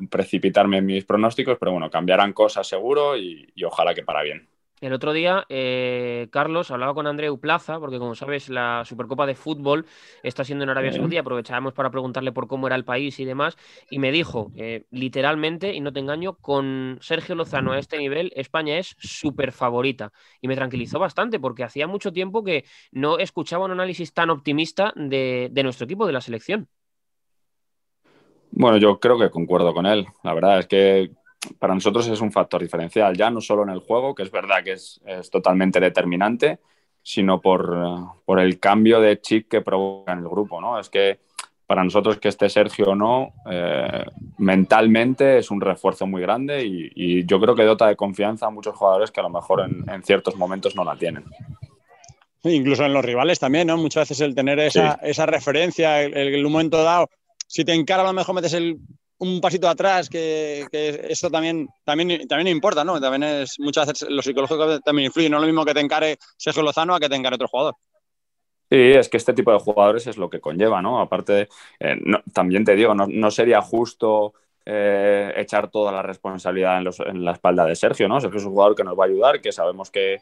precipitarme 0.09 0.79
en 0.79 0.85
mis 0.85 1.05
pronósticos, 1.05 1.57
pero 1.59 1.71
bueno, 1.71 1.89
cambiarán 1.89 2.33
cosas 2.33 2.67
seguro 2.67 3.15
y 3.15 3.53
ojalá 3.63 3.93
que 3.93 4.03
para 4.03 4.23
bien. 4.23 4.52
El 4.83 4.91
otro 4.91 5.13
día, 5.13 5.45
eh, 5.47 6.27
Carlos, 6.29 6.69
hablaba 6.69 6.93
con 6.93 7.07
Andreu 7.07 7.39
Plaza, 7.39 7.79
porque 7.79 7.99
como 7.99 8.15
sabes, 8.15 8.49
la 8.49 8.83
Supercopa 8.83 9.25
de 9.25 9.33
Fútbol 9.33 9.85
está 10.23 10.43
siendo 10.43 10.65
en 10.65 10.71
Arabia 10.71 10.91
Saudí. 10.91 11.15
Aprovechábamos 11.15 11.71
para 11.71 11.89
preguntarle 11.89 12.33
por 12.33 12.47
cómo 12.47 12.67
era 12.67 12.75
el 12.75 12.83
país 12.83 13.17
y 13.21 13.23
demás. 13.23 13.55
Y 13.89 13.99
me 13.99 14.11
dijo, 14.11 14.51
eh, 14.57 14.83
literalmente, 14.91 15.73
y 15.73 15.79
no 15.79 15.93
te 15.93 16.01
engaño, 16.01 16.33
con 16.33 16.97
Sergio 16.99 17.33
Lozano 17.33 17.71
a 17.71 17.79
este 17.79 17.97
nivel, 17.97 18.33
España 18.35 18.77
es 18.77 18.97
súper 18.99 19.53
favorita. 19.53 20.11
Y 20.41 20.49
me 20.49 20.55
tranquilizó 20.57 20.99
bastante, 20.99 21.39
porque 21.39 21.63
hacía 21.63 21.87
mucho 21.87 22.11
tiempo 22.11 22.43
que 22.43 22.65
no 22.91 23.19
escuchaba 23.19 23.63
un 23.63 23.71
análisis 23.71 24.13
tan 24.13 24.31
optimista 24.31 24.91
de, 24.97 25.47
de 25.49 25.63
nuestro 25.63 25.85
equipo, 25.85 26.05
de 26.05 26.11
la 26.11 26.19
selección. 26.19 26.67
Bueno, 28.51 28.75
yo 28.75 28.99
creo 28.99 29.17
que 29.17 29.29
concuerdo 29.29 29.73
con 29.73 29.85
él. 29.85 30.07
La 30.23 30.33
verdad 30.33 30.59
es 30.59 30.67
que 30.67 31.11
para 31.59 31.73
nosotros 31.73 32.07
es 32.07 32.21
un 32.21 32.31
factor 32.31 32.61
diferencial, 32.61 33.15
ya 33.15 33.29
no 33.29 33.41
solo 33.41 33.63
en 33.63 33.69
el 33.69 33.79
juego, 33.79 34.15
que 34.15 34.23
es 34.23 34.31
verdad 34.31 34.63
que 34.63 34.73
es, 34.73 35.01
totalmente 35.31 35.79
determinante, 35.79 36.59
sino 37.01 37.41
por, 37.41 37.75
por, 38.25 38.39
el 38.39 38.59
cambio 38.59 39.01
de 39.01 39.19
chip 39.19 39.49
que 39.49 39.61
provoca 39.61 40.13
en 40.13 40.19
el 40.19 40.29
grupo, 40.29 40.61
¿no? 40.61 40.79
Es 40.79 40.89
que 40.89 41.19
para 41.65 41.83
nosotros 41.83 42.17
que 42.19 42.27
esté 42.27 42.49
Sergio 42.49 42.87
o 42.87 42.95
no, 42.95 43.33
eh, 43.49 44.05
mentalmente 44.37 45.37
es 45.37 45.49
un 45.49 45.61
refuerzo 45.61 46.05
muy 46.05 46.21
grande 46.21 46.63
y, 46.65 47.25
yo 47.25 47.39
creo 47.39 47.55
que 47.55 47.63
dota 47.63 47.87
de 47.87 47.95
confianza 47.95 48.47
a 48.47 48.49
muchos 48.49 48.75
jugadores 48.75 49.11
que 49.11 49.21
a 49.21 49.23
lo 49.23 49.29
mejor 49.29 49.61
en, 49.61 50.03
ciertos 50.03 50.35
momentos 50.35 50.75
no 50.75 50.83
la 50.83 50.95
tienen. 50.95 51.23
Incluso 52.43 52.85
en 52.85 52.93
los 52.93 53.03
rivales 53.03 53.39
también, 53.39 53.67
¿no? 53.67 53.77
Muchas 53.77 54.09
veces 54.09 54.21
el 54.21 54.35
tener 54.35 54.59
esa, 54.59 54.99
esa 55.01 55.25
referencia, 55.25 56.01
el, 56.03 56.15
el, 56.15 56.43
momento 56.43 56.83
dado, 56.83 57.09
si 57.47 57.63
te 57.63 57.73
encara 57.73 58.03
a 58.03 58.07
lo 58.07 58.13
mejor 58.13 58.35
metes 58.35 58.53
el 58.53 58.77
un 59.23 59.41
pasito 59.41 59.67
atrás, 59.69 60.09
que, 60.09 60.67
eso 61.09 61.29
también, 61.29 61.67
también, 61.83 62.27
también 62.27 62.55
importa, 62.55 62.83
¿no? 62.83 62.99
También 62.99 63.23
es, 63.23 63.59
muchas 63.59 63.87
veces 63.87 64.09
lo 64.09 64.21
psicológico 64.21 64.79
también 64.81 65.07
influye, 65.07 65.29
no 65.29 65.37
es 65.37 65.41
lo 65.41 65.47
mismo 65.47 65.65
que 65.65 65.73
te 65.73 65.79
encare 65.79 66.17
Sergio 66.37 66.61
Lozano 66.61 66.95
a 66.95 66.99
que 66.99 67.09
te 67.09 67.15
encare 67.15 67.35
otro 67.35 67.47
jugador. 67.47 67.75
Sí, 68.69 68.77
es 68.77 69.09
que 69.09 69.17
este 69.17 69.33
tipo 69.33 69.51
de 69.51 69.59
jugadores 69.59 70.07
es 70.07 70.17
lo 70.17 70.29
que 70.29 70.39
conlleva, 70.39 70.81
¿no? 70.81 70.99
Aparte, 70.99 71.47
eh, 71.79 71.97
también 72.33 72.65
te 72.65 72.75
digo, 72.75 72.93
no, 72.95 73.31
sería 73.31 73.61
justo 73.61 74.33
eh, 74.65 75.31
echar 75.37 75.69
toda 75.69 75.91
la 75.91 76.01
responsabilidad 76.01 76.81
en, 76.81 76.89
en, 77.07 77.25
la 77.25 77.33
espalda 77.33 77.65
de 77.65 77.75
Sergio, 77.75 78.07
¿no? 78.07 78.19
Sergio 78.19 78.39
es 78.39 78.45
un 78.45 78.51
jugador 78.51 78.75
que 78.75 78.83
nos 78.83 78.97
va 78.97 79.03
a 79.03 79.07
ayudar, 79.07 79.41
que 79.41 79.51
sabemos 79.51 79.91
que, 79.91 80.21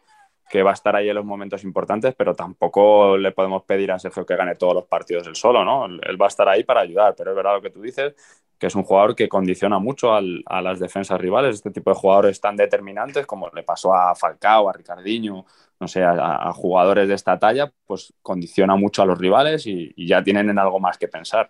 que 0.52 0.64
va 0.64 0.72
a 0.72 0.74
estar 0.74 0.96
ahí 0.96 1.08
en 1.08 1.16
los 1.16 1.26
momentos 1.26 1.64
importantes, 1.64 2.14
pero 2.16 2.36
tampoco 2.36 3.18
le 3.18 3.32
podemos 3.32 3.64
pedir 3.64 3.92
a 3.92 4.00
Sergio 4.00 4.26
que 4.26 4.36
gane 4.36 4.56
todos 4.56 4.74
los 4.76 4.86
partidos 4.86 5.26
él 5.28 5.36
solo, 5.36 5.64
¿no? 5.64 5.86
Él 5.86 6.22
va 6.22 6.26
a 6.26 6.28
estar 6.28 6.50
ahí 6.50 6.66
para 6.66 6.82
ayudar, 6.82 7.16
pero 7.18 7.32
es 7.32 7.38
verdad 7.38 7.54
lo 7.56 7.62
que 7.62 7.70
tú 7.70 7.82
dices, 7.82 8.14
que 8.60 8.68
es 8.68 8.76
un 8.76 8.84
jugador 8.84 9.16
que 9.16 9.30
condiciona 9.30 9.80
mucho 9.80 10.14
a 10.14 10.22
las 10.62 10.80
defensas 10.80 11.20
rivales, 11.22 11.56
este 11.56 11.72
tipo 11.72 11.90
de 11.92 11.96
jugadores 11.96 12.42
tan 12.42 12.58
determinantes 12.58 13.26
como 13.26 13.50
le 13.50 13.64
pasó 13.64 13.96
a 13.96 14.14
Falcao, 14.14 14.70
a 14.70 14.74
Ricardinho, 14.74 15.46
no 15.80 15.88
sé, 15.88 16.04
a, 16.04 16.52
jugadores 16.54 17.08
de 17.08 17.16
esta 17.16 17.40
talla, 17.40 17.72
pues 17.86 18.14
condiciona 18.22 18.76
mucho 18.76 19.02
a 19.04 19.06
los 19.06 19.18
rivales 19.18 19.66
y 19.66 20.06
ya 20.06 20.22
tienen 20.22 20.50
en 20.50 20.60
algo 20.60 20.80
más 20.82 20.98
que 20.98 21.08
pensar. 21.08 21.50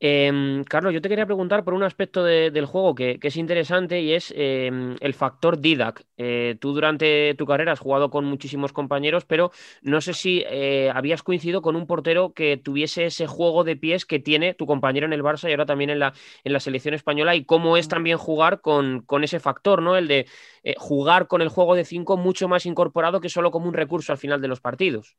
Em, 0.00 0.64
Carlos, 0.64 0.92
yo 0.92 1.00
te 1.00 1.08
quería 1.08 1.26
preguntar 1.26 1.64
por 1.64 1.74
un 1.74 1.82
aspecto 1.82 2.24
del 2.24 2.66
juego 2.66 2.94
que, 2.94 3.18
es 3.22 3.36
interesante 3.36 4.00
y 4.00 4.12
es 4.12 4.32
em, 4.36 4.96
el 5.00 5.14
factor 5.14 5.58
Didac. 5.60 6.04
Eh, 6.16 6.56
tú 6.60 6.72
durante 6.74 7.34
tu 7.34 7.46
carrera 7.46 7.72
has 7.72 7.78
jugado 7.80 8.10
con 8.10 8.24
muchísimos 8.24 8.72
compañeros, 8.72 9.24
pero 9.24 9.50
no 9.82 10.00
sé 10.00 10.14
si 10.14 10.44
eh, 10.48 10.90
habías 10.94 11.22
coincidido 11.22 11.62
con 11.62 11.76
un 11.76 11.86
portero 11.86 12.32
que 12.34 12.56
tuviese 12.56 13.06
ese 13.06 13.26
juego 13.26 13.64
de 13.64 13.76
pies 13.76 14.04
que 14.06 14.18
tiene 14.18 14.54
tu 14.54 14.66
compañero 14.66 15.06
en 15.06 15.12
el 15.12 15.22
Barça 15.22 15.48
y 15.48 15.52
ahora 15.52 15.66
también 15.66 15.90
en 15.90 15.98
la, 16.00 16.12
en 16.44 16.52
la 16.52 16.60
selección 16.60 16.94
española 16.94 17.34
y 17.34 17.44
cómo 17.44 17.76
es 17.76 17.88
también 17.88 18.18
jugar 18.18 18.60
con, 18.60 19.02
con 19.02 19.24
ese 19.24 19.40
factor, 19.40 19.82
¿no? 19.82 19.96
El 19.96 20.08
de 20.08 20.26
eh, 20.64 20.74
jugar 20.78 21.28
con 21.28 21.42
el 21.42 21.48
juego 21.48 21.74
de 21.74 21.84
cinco 21.84 22.16
mucho 22.16 22.48
más 22.48 22.66
incorporado 22.66 23.20
que 23.20 23.28
solo 23.28 23.50
como 23.50 23.68
un 23.68 23.74
recurso 23.74 24.12
al 24.12 24.18
final 24.18 24.40
de 24.40 24.48
los 24.48 24.60
partidos. 24.60 25.16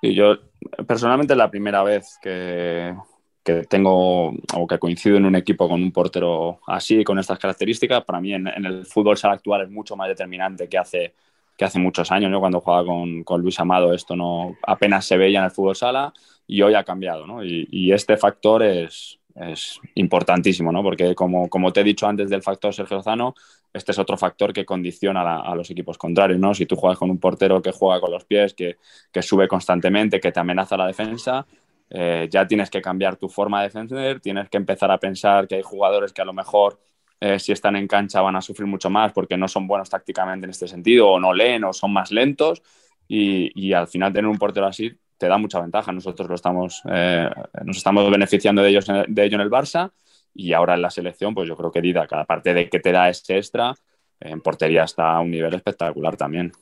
Y 0.00 0.14
yo 0.14 0.38
personalmente 0.86 1.34
la 1.34 1.50
primera 1.50 1.82
vez 1.82 2.18
que, 2.22 2.94
que, 3.42 3.64
tengo 3.64 4.28
o 4.54 4.66
que 4.66 4.78
coincido 4.78 5.16
en 5.16 5.24
un 5.24 5.36
equipo 5.36 5.68
con 5.68 5.82
un 5.82 5.92
portero 5.92 6.60
así, 6.66 7.02
con 7.04 7.18
estas 7.18 7.38
características, 7.38 8.04
para 8.04 8.20
mí 8.20 8.34
en, 8.34 8.46
el 8.46 8.86
fútbol 8.86 9.16
sala 9.16 9.34
actual 9.34 9.62
es 9.62 9.70
mucho 9.70 9.96
más 9.96 10.08
determinante 10.08 10.68
que 10.68 10.78
hace, 10.78 11.14
que 11.56 11.64
hace 11.64 11.78
muchos 11.78 12.12
años. 12.12 12.30
¿no? 12.30 12.40
Cuando 12.40 12.60
jugaba 12.60 12.86
con, 12.86 13.24
con, 13.24 13.40
Luis 13.40 13.58
Amado 13.58 13.92
esto 13.92 14.14
no 14.14 14.56
apenas 14.62 15.04
se 15.04 15.16
veía 15.16 15.40
en 15.40 15.46
el 15.46 15.50
fútbol 15.50 15.76
sala 15.76 16.12
y 16.46 16.62
hoy 16.62 16.74
ha 16.74 16.84
cambiado. 16.84 17.26
¿no? 17.26 17.44
Y, 17.44 17.92
este 17.92 18.16
factor 18.16 18.62
es, 18.62 19.18
es 19.40 19.80
importantísimo, 19.94 20.72
¿no? 20.72 20.82
porque 20.82 21.14
como, 21.14 21.48
como 21.48 21.72
te 21.72 21.80
he 21.80 21.84
dicho 21.84 22.06
antes 22.06 22.30
del 22.30 22.42
factor 22.42 22.74
Sergio 22.74 22.96
Lozano, 22.98 23.34
este 23.72 23.92
es 23.92 23.98
otro 23.98 24.16
factor 24.16 24.52
que 24.52 24.64
condiciona 24.64 25.40
a, 25.40 25.54
los 25.54 25.70
equipos 25.70 25.98
contrarios, 25.98 26.40
¿no? 26.40 26.54
Si 26.54 26.66
tú 26.66 26.74
juegas 26.74 26.98
con 26.98 27.10
un 27.10 27.18
portero 27.18 27.60
que 27.60 27.70
juega 27.70 28.00
con 28.00 28.10
los 28.10 28.24
pies, 28.24 28.54
que, 28.54 28.76
sube 29.22 29.46
constantemente, 29.46 30.20
que 30.20 30.32
te 30.32 30.40
amenaza 30.40 30.76
la 30.76 30.86
defensa, 30.86 31.46
eh, 31.90 32.28
ya 32.30 32.46
tienes 32.46 32.70
que 32.70 32.80
cambiar 32.80 33.16
tu 33.16 33.28
forma 33.28 33.60
de 33.60 33.68
defender, 33.68 34.20
tienes 34.20 34.48
que 34.48 34.56
empezar 34.56 34.90
a 34.90 34.98
pensar 34.98 35.46
que 35.46 35.56
hay 35.56 35.62
jugadores 35.62 36.12
que 36.12 36.22
a 36.22 36.24
lo 36.24 36.32
mejor 36.32 36.80
eh, 37.20 37.38
si 37.38 37.52
están 37.52 37.76
en 37.76 37.86
cancha 37.86 38.20
van 38.20 38.36
a 38.36 38.40
sufrir 38.40 38.66
mucho 38.66 38.90
más 38.90 39.12
porque 39.12 39.36
no 39.36 39.48
son 39.48 39.66
buenos 39.66 39.90
tácticamente 39.90 40.46
en 40.46 40.50
este 40.50 40.68
sentido, 40.68 41.08
o 41.08 41.20
no 41.20 41.34
leen, 41.34 41.64
o 41.64 41.72
son 41.72 41.92
más 41.92 42.10
lentos, 42.10 42.62
y, 43.08 43.72
al 43.72 43.88
final 43.88 44.12
tener 44.12 44.28
un 44.28 44.38
portero 44.38 44.66
así 44.66 44.92
te 45.18 45.28
da 45.28 45.36
mucha 45.36 45.60
ventaja. 45.60 45.92
Nosotros 45.92 46.28
lo 46.28 46.34
estamos, 46.34 46.82
eh, 46.90 47.28
nos 47.64 47.76
estamos 47.76 48.10
beneficiando 48.10 48.62
de, 48.62 48.70
ellos, 48.70 48.86
de 48.86 49.24
ello 49.24 49.34
en 49.34 49.40
el 49.40 49.50
Barça 49.50 49.90
y 50.34 50.52
ahora 50.52 50.74
en 50.74 50.82
la 50.82 50.90
selección, 50.90 51.34
pues 51.34 51.48
yo 51.48 51.56
creo 51.56 51.70
que 51.70 51.82
Dida, 51.82 52.06
cada 52.06 52.24
parte 52.24 52.54
de 52.54 52.68
que 52.68 52.80
te 52.80 52.92
da 52.92 53.08
ese 53.08 53.36
extra, 53.36 53.74
en 54.20 54.40
portería 54.40 54.84
está 54.84 55.12
a 55.12 55.20
un 55.20 55.30
nivel 55.30 55.54
espectacular 55.54 56.16
también. 56.16 56.52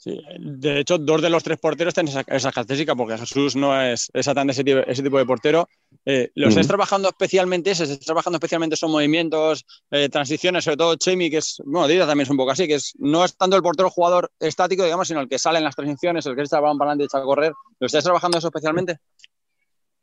Sí, 0.00 0.16
de 0.38 0.78
hecho, 0.78 0.96
dos 0.96 1.20
de 1.20 1.28
los 1.28 1.42
tres 1.42 1.58
porteros 1.58 1.92
tienen 1.92 2.14
esa, 2.28 2.52
característica, 2.52 2.94
porque 2.94 3.18
Jesús 3.18 3.56
no 3.56 3.82
es 3.82 4.08
exactamente 4.14 4.52
ese 4.52 4.62
tipo, 4.62 4.78
ese 4.86 5.02
tipo 5.02 5.18
de 5.18 5.26
portero. 5.26 5.68
Eh, 6.04 6.30
¿Lo 6.36 6.48
estáis 6.48 6.68
trabajando 6.68 7.08
especialmente 7.08 7.72
ese? 7.72 7.82
¿Estáis 7.82 8.06
trabajando 8.06 8.36
especialmente 8.36 8.74
esos 8.74 8.88
movimientos, 8.88 9.66
eh, 9.90 10.08
transiciones, 10.08 10.62
sobre 10.62 10.76
todo 10.76 10.94
Chemi, 10.94 11.30
que 11.30 11.38
es, 11.38 11.60
bueno, 11.64 11.88
Dida 11.88 12.06
también 12.06 12.26
es 12.26 12.30
un 12.30 12.36
poco 12.36 12.52
así, 12.52 12.68
que 12.68 12.76
es, 12.76 12.92
no 13.00 13.24
es 13.24 13.36
tanto 13.36 13.56
el 13.56 13.62
portero 13.62 13.90
jugador 13.90 14.30
estático, 14.38 14.84
digamos, 14.84 15.08
sino 15.08 15.20
el 15.20 15.28
que 15.28 15.40
sale 15.40 15.58
en 15.58 15.64
las 15.64 15.74
transiciones, 15.74 16.24
el 16.26 16.36
que 16.36 16.42
está 16.42 16.60
para 16.60 16.70
adelante 16.70 17.02
y 17.02 17.06
echa 17.06 17.18
a 17.18 17.22
correr. 17.22 17.52
¿Lo 17.80 17.86
estáis 17.86 18.04
trabajando 18.04 18.38
eso 18.38 18.46
especialmente? 18.46 18.98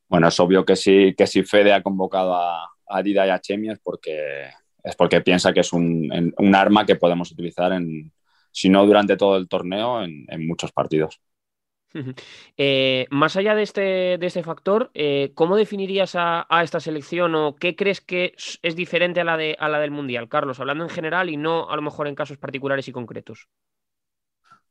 Bueno, 0.09 0.27
es 0.27 0.37
obvio 0.41 0.65
que 0.65 0.75
sí, 0.75 1.15
que 1.17 1.25
si 1.25 1.43
Fede 1.43 1.71
ha 1.71 1.81
convocado 1.81 2.35
a, 2.35 2.69
a 2.85 3.01
Dida 3.01 3.25
y 3.25 3.29
a 3.29 3.39
Chemi 3.39 3.69
es 3.69 3.79
porque, 3.79 4.49
es 4.83 4.95
porque 4.97 5.21
piensa 5.21 5.53
que 5.53 5.61
es 5.61 5.71
un, 5.71 6.33
un, 6.37 6.55
arma 6.55 6.85
que 6.85 6.97
podemos 6.97 7.31
utilizar, 7.31 7.71
en, 7.71 8.11
si 8.55 8.69
no 8.69 8.85
durante 8.85 9.17
todo 9.17 9.35
el 9.35 9.49
torneo, 9.49 10.01
en, 10.01 10.25
en 10.29 10.47
muchos 10.47 10.71
partidos. 10.71 11.19
Eh, 12.57 13.05
más 13.09 13.35
allá 13.35 13.53
de 13.53 13.63
este, 13.63 14.17
de 14.17 14.25
este 14.25 14.43
factor, 14.43 14.91
eh, 14.93 15.31
¿cómo 15.35 15.57
definirías 15.57 16.15
a, 16.15 16.45
a, 16.49 16.63
esta 16.63 16.79
selección 16.79 17.35
o 17.35 17.55
qué 17.55 17.75
crees 17.75 17.99
que 17.99 18.33
es 18.61 18.75
diferente 18.75 19.19
a 19.19 19.25
la, 19.25 19.35
de, 19.35 19.57
a 19.59 19.67
la 19.67 19.79
del 19.79 19.91
Mundial, 19.91 20.29
Carlos? 20.29 20.59
Hablando 20.59 20.85
en 20.85 20.89
general 20.89 21.29
y 21.29 21.35
no 21.35 21.69
a 21.69 21.75
lo 21.75 21.81
mejor 21.81 22.07
en 22.07 22.15
casos 22.15 22.37
particulares 22.37 22.87
y 22.87 22.93
concretos. 22.93 23.49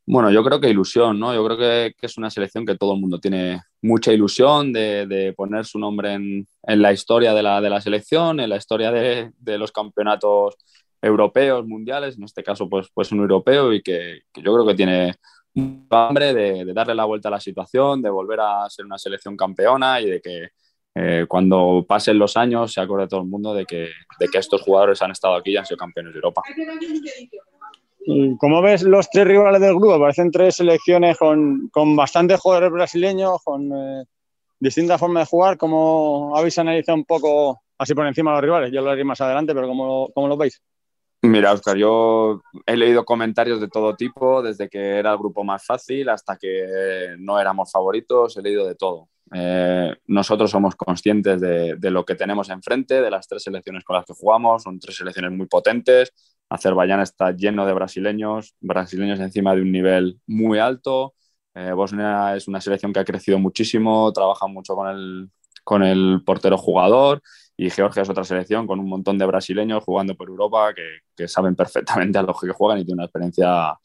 Bueno, 0.07 0.31
yo 0.31 0.45
creo 0.45 0.61
que 0.61 0.69
ilusión, 0.69 1.19
¿no? 1.19 1.35
Yo 1.35 1.45
creo 1.47 1.57
que, 1.57 1.95
es 2.01 2.19
una 2.19 2.29
selección 2.29 2.67
que 2.67 2.77
todo 2.77 2.95
el 2.95 3.01
mundo 3.01 3.19
tiene 3.19 3.63
mucha 3.81 4.13
ilusión 4.13 4.71
de, 4.71 5.33
poner 5.35 5.65
su 5.65 5.79
nombre 5.79 6.13
en, 6.13 6.47
la 6.63 6.93
historia 6.93 7.33
de 7.33 7.43
la, 7.43 7.81
selección, 7.81 8.39
en 8.41 8.51
la 8.51 8.57
historia 8.57 8.91
de, 8.91 9.59
los 9.59 9.73
campeonatos 9.73 10.57
europeos, 11.05 11.67
mundiales, 11.67 12.17
en 12.17 12.25
este 12.25 12.43
caso 12.43 12.69
pues, 12.69 12.89
pues 12.93 13.13
un 13.13 13.21
europeo 13.21 13.73
y 13.73 13.83
que, 13.83 14.23
yo 14.37 14.55
creo 14.55 14.67
que 14.67 14.75
tiene 14.75 15.15
hambre 15.91 16.35
de, 16.35 16.73
darle 16.73 16.95
la 16.95 17.05
vuelta 17.05 17.29
a 17.29 17.33
la 17.33 17.41
situación, 17.41 18.03
de 18.03 18.11
volver 18.11 18.41
a 18.41 18.69
ser 18.71 18.87
una 18.87 18.99
selección 18.99 19.37
campeona 19.37 20.01
y 20.01 20.11
de 20.11 20.21
que 20.21 20.49
eh, 20.97 21.27
cuando 21.29 21.85
pasen 21.87 22.19
los 22.19 22.37
años 22.37 22.73
se 22.73 22.81
acuerde 22.81 23.09
todo 23.09 23.21
el 23.21 23.27
mundo 23.27 23.53
de 23.53 23.67
que, 23.67 23.91
de 24.19 24.29
que 24.29 24.39
estos 24.39 24.63
jugadores 24.63 25.03
han 25.03 25.11
estado 25.11 25.35
aquí 25.35 25.51
y 25.51 25.57
han 25.57 25.67
sido 25.67 25.77
campeones 25.77 26.13
de 26.13 26.19
Europa. 26.19 26.43
¿Cómo 28.39 28.61
ves 28.63 28.83
los 28.83 29.09
tres 29.11 29.27
rivales 29.27 29.61
del 29.61 29.75
grupo? 29.75 29.99
Parecen 29.99 30.31
tres 30.31 30.57
selecciones 30.57 31.17
con, 31.17 31.69
con 31.73 31.97
bastantes 31.97 32.39
jugadores 32.39 32.71
brasileños, 32.71 33.39
con 33.43 33.71
eh, 33.73 34.05
distintas 34.61 35.01
formas 35.01 35.23
de 35.23 35.31
jugar. 35.31 35.57
¿Cómo 35.57 36.37
habéis 36.37 36.59
analizado 36.59 36.97
un 36.97 37.05
poco 37.05 37.63
así 37.79 37.95
por 37.95 38.07
encima 38.07 38.31
de 38.31 38.37
los 38.37 38.45
rivales? 38.45 38.73
Yo 38.73 38.83
lo 38.83 38.91
haré 38.91 39.05
más 39.05 39.21
adelante, 39.21 39.55
pero 39.55 39.67
¿cómo, 39.69 40.11
cómo 40.15 40.29
lo 40.29 40.37
veis? 40.37 40.61
Mira, 41.25 41.53
Oscar, 41.55 41.79
yo 41.79 42.43
he 42.67 42.77
leído 42.77 43.07
comentarios 43.07 43.59
de 43.59 43.69
todo 43.69 43.97
tipo, 43.97 44.43
desde 44.43 44.69
que 44.69 44.99
era 44.99 45.11
el 45.13 45.19
grupo 45.19 45.43
más 45.43 45.65
fácil 45.65 46.11
hasta 46.11 46.37
que 46.37 47.17
no 47.19 47.41
éramos 47.41 47.73
favoritos, 47.73 48.37
he 48.37 48.43
leído 48.43 48.67
de 48.67 48.75
todo. 48.75 49.09
eh, 49.33 49.97
nosotros 50.07 50.51
somos 50.51 50.77
conscientes 50.77 51.41
de, 51.41 51.91
lo 51.91 52.05
que 52.05 52.15
tenemos 52.15 52.51
enfrente, 52.51 53.01
de 53.01 53.11
las 53.11 53.27
tres 53.27 53.43
selecciones 53.43 53.85
con 53.85 53.97
las 53.97 54.05
que 54.05 54.13
jugamos, 54.13 54.65
son 54.65 54.79
tres 54.79 54.97
selecciones 54.97 55.33
muy 55.33 55.47
potentes. 55.47 56.13
Azerbaiyán 56.51 57.01
está 57.01 57.33
lleno 57.33 57.65
de 57.65 57.73
brasileños, 57.73 58.55
brasileños 58.61 59.19
encima 59.19 59.55
de 59.55 59.63
un 59.63 59.73
nivel 59.73 60.21
muy 60.27 60.59
alto. 60.59 61.15
Eh, 61.55 61.73
Bosnia 61.73 62.37
es 62.37 62.49
una 62.49 62.61
selección 62.61 62.93
que 62.93 63.01
ha 63.01 63.05
crecido 63.05 63.39
muchísimo, 63.39 64.13
trabaja 64.13 64.47
mucho 64.47 64.75
con 64.75 64.89
el, 64.89 65.31
con 65.65 65.83
el 65.83 66.23
portero 66.25 66.59
jugador 66.59 67.23
y 67.57 67.71
Georgia 67.71 68.03
es 68.03 68.11
otra 68.11 68.25
selección 68.25 68.67
con 68.67 68.81
un 68.81 68.89
montón 68.89 69.19
de 69.19 69.27
brasileños 69.27 69.85
jugando 69.85 70.17
por 70.17 70.29
Europa 70.29 70.75
que, 70.75 71.01
que 71.17 71.29
saben 71.29 71.55
perfectamente 71.55 72.19
a 72.19 72.23
lo 72.23 72.35
que 72.35 72.51
juegan 72.51 72.79
y 72.79 72.85
tienen 72.85 73.01
una 73.01 73.05
experiencia 73.05 73.79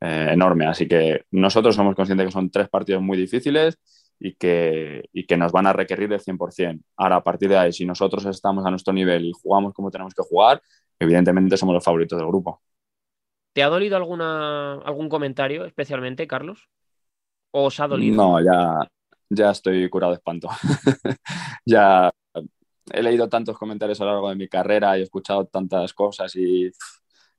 eh, 0.00 0.28
enorme. 0.32 0.66
Así 0.66 0.86
que 0.86 1.24
nosotros 1.30 1.74
somos 1.74 1.94
conscientes 1.94 2.26
que 2.26 2.32
son 2.32 2.50
tres 2.50 2.68
partidos 2.68 3.02
muy 3.02 3.16
difíciles 3.16 3.78
y 4.18 4.34
que, 4.34 5.08
y 5.12 5.26
que 5.26 5.36
nos 5.36 5.52
van 5.52 5.66
a 5.66 5.72
requerir 5.72 6.12
el 6.12 6.20
100%. 6.20 6.82
Ahora, 6.96 7.16
a 7.16 7.24
partir 7.24 7.48
de 7.48 7.58
ahí, 7.58 7.72
si 7.72 7.84
nosotros 7.84 8.24
estamos 8.26 8.64
a 8.66 8.70
nuestro 8.70 8.92
nivel 8.92 9.24
y 9.24 9.32
jugamos 9.32 9.74
como 9.74 9.90
tenemos 9.90 10.14
que 10.14 10.22
jugar, 10.22 10.60
evidentemente 10.98 11.56
somos 11.56 11.74
los 11.74 11.84
favoritos 11.84 12.18
del 12.18 12.28
grupo. 12.28 12.62
¿Te 13.52 13.62
ha 13.62 13.68
dolido 13.68 13.96
alguna, 13.96 14.74
algún 14.74 15.08
comentario 15.08 15.64
especialmente, 15.64 16.26
Carlos? 16.26 16.68
¿O 17.52 17.64
os 17.64 17.80
ha 17.80 17.88
dolido? 17.88 18.16
No, 18.16 18.44
ya, 18.44 18.86
ya 19.30 19.50
estoy 19.50 19.88
curado 19.88 20.12
de 20.12 20.16
espanto. 20.16 20.50
ya 21.64 22.10
he 22.92 23.02
leído 23.02 23.28
tantos 23.28 23.58
comentarios 23.58 24.00
a 24.00 24.04
lo 24.04 24.12
largo 24.12 24.28
de 24.30 24.36
mi 24.36 24.48
carrera 24.48 24.96
y 24.96 25.00
he 25.00 25.04
escuchado 25.04 25.46
tantas 25.46 25.92
cosas 25.92 26.34
y 26.36 26.70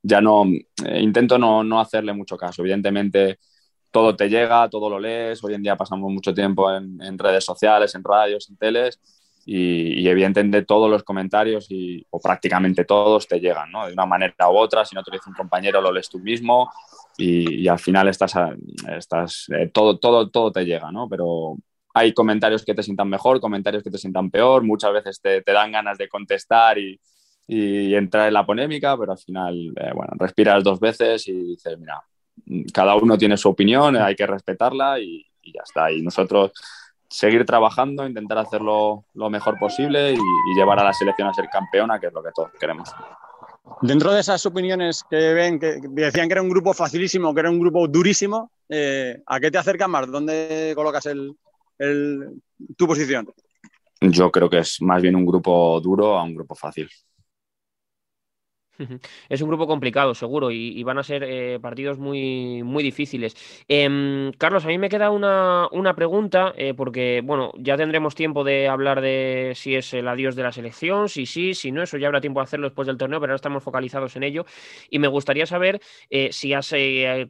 ya 0.02 0.20
no, 0.20 0.44
eh, 0.44 1.00
intento 1.00 1.38
no, 1.38 1.64
no, 1.64 1.80
hacerle 1.80 2.12
mucho 2.12 2.36
caso. 2.36 2.62
Evidentemente, 2.62 3.38
todo 3.90 4.14
te 4.16 4.28
llega, 4.28 4.68
todo 4.68 4.88
lo 4.90 4.98
lees. 4.98 5.42
Hoy 5.42 5.54
en 5.54 5.62
día 5.62 5.76
pasamos 5.76 6.10
mucho 6.12 6.32
tiempo 6.34 6.70
en, 6.72 7.18
redes 7.18 7.44
sociales, 7.44 7.94
en 7.94 8.04
radios, 8.04 8.48
en 8.50 8.56
teles. 8.56 9.00
Y, 9.44 10.06
evidentemente 10.06 10.62
todos 10.62 10.90
los 10.90 11.02
comentarios, 11.02 11.70
y, 11.70 12.04
o 12.10 12.20
prácticamente 12.20 12.84
todos, 12.84 13.26
te 13.26 13.40
llegan, 13.40 13.70
¿no? 13.72 13.86
De 13.86 13.94
una 13.94 14.04
manera 14.06 14.50
u 14.50 14.56
otra. 14.56 14.84
Si 14.84 14.94
no 14.94 15.02
te 15.02 15.10
lo 15.10 15.16
dice 15.16 15.30
un 15.30 15.36
compañero, 15.36 15.80
lo 15.80 15.90
lees 15.90 16.08
tú 16.08 16.18
mismo. 16.18 16.70
Y, 17.16 17.62
y 17.62 17.68
al 17.68 17.78
final 17.78 18.08
estás, 18.08 18.34
estás 18.96 19.46
eh, 19.48 19.70
todo, 19.72 19.98
todo, 19.98 20.30
todo 20.30 20.52
te 20.52 20.64
llega, 20.64 20.92
¿no? 20.92 21.08
Pero 21.08 21.56
hay 21.98 22.12
comentarios 22.12 22.64
que 22.64 22.74
te 22.74 22.82
sientan 22.82 23.08
mejor, 23.08 23.40
comentarios 23.40 23.82
que 23.82 23.90
te 23.90 23.98
sientan 23.98 24.30
peor. 24.30 24.62
Muchas 24.62 24.92
veces 24.92 25.20
te, 25.20 25.42
te 25.42 25.52
dan 25.52 25.72
ganas 25.72 25.98
de 25.98 26.08
contestar 26.08 26.78
y, 26.78 27.00
y 27.46 27.94
entrar 27.94 28.28
en 28.28 28.34
la 28.34 28.46
polémica, 28.46 28.96
pero 28.96 29.12
al 29.12 29.18
final, 29.18 29.72
eh, 29.76 29.90
bueno, 29.94 30.12
respiras 30.16 30.62
dos 30.62 30.78
veces 30.78 31.26
y 31.28 31.32
dices, 31.32 31.78
mira, 31.78 32.02
cada 32.72 32.94
uno 32.94 33.16
tiene 33.16 33.36
su 33.36 33.48
opinión, 33.48 33.96
hay 33.96 34.14
que 34.14 34.26
respetarla 34.26 35.00
y, 35.00 35.24
y 35.42 35.52
ya 35.52 35.62
está. 35.64 35.90
Y 35.90 36.02
nosotros 36.02 36.52
seguir 37.08 37.46
trabajando, 37.46 38.06
intentar 38.06 38.38
hacerlo 38.38 39.06
lo 39.14 39.30
mejor 39.30 39.58
posible 39.58 40.12
y, 40.12 40.16
y, 40.16 40.54
llevar 40.54 40.78
a 40.78 40.84
la 40.84 40.92
selección 40.92 41.26
a 41.26 41.34
ser 41.34 41.48
campeona, 41.50 41.98
que 41.98 42.08
es 42.08 42.12
lo 42.12 42.22
que 42.22 42.30
todos 42.34 42.50
queremos. 42.60 42.90
Dentro 43.80 44.12
de 44.12 44.20
esas 44.20 44.44
opiniones 44.44 45.04
que 45.08 45.32
ven, 45.32 45.58
que 45.58 45.78
decían 45.88 46.28
que 46.28 46.34
era 46.34 46.42
un 46.42 46.50
grupo 46.50 46.74
facilísimo, 46.74 47.32
que 47.34 47.40
era 47.40 47.50
un 47.50 47.60
grupo 47.60 47.88
durísimo, 47.88 48.50
eh, 48.68 49.22
¿a 49.26 49.40
qué 49.40 49.50
te 49.50 49.58
acercas 49.58 49.88
más? 49.88 50.10
¿Dónde 50.10 50.72
colocas 50.74 51.06
el, 51.06 51.34
el, 51.78 52.40
tu 52.76 52.86
posición? 52.86 53.28
Yo 54.00 54.30
creo 54.30 54.48
que 54.48 54.58
es 54.58 54.80
más 54.80 55.02
bien 55.02 55.16
un 55.16 55.26
grupo 55.26 55.80
duro 55.80 56.16
a 56.16 56.22
un 56.22 56.34
grupo 56.34 56.54
fácil. 56.54 56.88
Es 59.28 59.42
un 59.42 59.48
grupo 59.48 59.66
complicado, 59.66 60.14
seguro, 60.14 60.50
y, 60.50 60.82
van 60.84 60.98
a 60.98 61.02
ser 61.02 61.24
eh, 61.24 61.58
partidos 61.60 61.98
muy, 61.98 62.62
muy 62.62 62.82
difíciles. 62.82 63.36
Eh, 63.68 64.30
Carlos, 64.38 64.64
a 64.64 64.68
mí 64.68 64.78
me 64.78 64.88
queda 64.88 65.10
una, 65.10 65.68
una 65.72 65.94
pregunta, 65.94 66.54
eh, 66.56 66.74
porque, 66.74 67.20
bueno, 67.24 67.52
ya 67.58 67.76
tendremos 67.76 68.14
tiempo 68.14 68.44
de 68.44 68.68
hablar 68.68 69.00
de 69.00 69.52
si 69.56 69.74
es 69.74 69.92
el 69.94 70.06
adiós 70.08 70.36
de 70.36 70.42
la 70.44 70.52
selección, 70.52 71.08
si 71.08 71.26
sí, 71.26 71.54
si 71.54 71.72
no, 71.72 71.82
eso 71.82 71.98
ya 71.98 72.06
habrá 72.06 72.20
tiempo 72.20 72.40
de 72.40 72.44
hacerlo 72.44 72.68
después 72.68 72.86
del 72.86 72.96
torneo, 72.96 73.20
pero 73.20 73.32
ahora 73.32 73.36
estamos 73.36 73.62
focalizados 73.62 74.16
en 74.16 74.22
ello. 74.22 74.46
Y 74.90 74.98
me 74.98 75.08
gustaría 75.08 75.46
saber 75.46 75.80
eh, 76.10 76.30
si 76.32 76.52
has, 76.54 76.72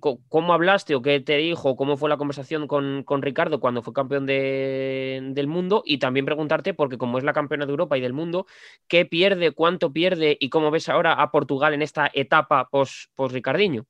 cómo 0.00 0.52
hablaste 0.52 0.94
o 0.94 1.02
qué 1.02 1.20
te 1.20 1.36
dijo, 1.38 1.76
cómo 1.76 1.96
fue 1.96 2.08
la 2.08 2.16
conversación 2.16 2.66
con, 2.66 3.02
con 3.04 3.22
Ricardo 3.22 3.60
cuando 3.60 3.82
fue 3.82 3.92
campeón 3.94 4.26
de, 4.26 5.20
del 5.32 5.46
mundo, 5.46 5.82
y 5.84 5.98
también 5.98 6.26
preguntarte, 6.26 6.74
porque 6.74 6.98
como 6.98 7.18
es 7.18 7.24
la 7.24 7.32
campeona 7.32 7.64
de 7.66 7.70
Europa 7.70 7.96
y 7.96 8.00
del 8.00 8.12
mundo, 8.12 8.46
¿qué 8.86 9.06
pierde, 9.06 9.52
cuánto 9.52 9.92
pierde 9.92 10.36
y 10.38 10.50
cómo 10.50 10.70
ves 10.70 10.88
ahora 10.88 11.14
a 11.14 11.30
Portugal 11.38 11.72
en 11.74 11.82
esta 11.82 12.10
etapa 12.12 12.68
post, 12.68 13.12
post 13.14 13.32
Ricardiño? 13.32 13.86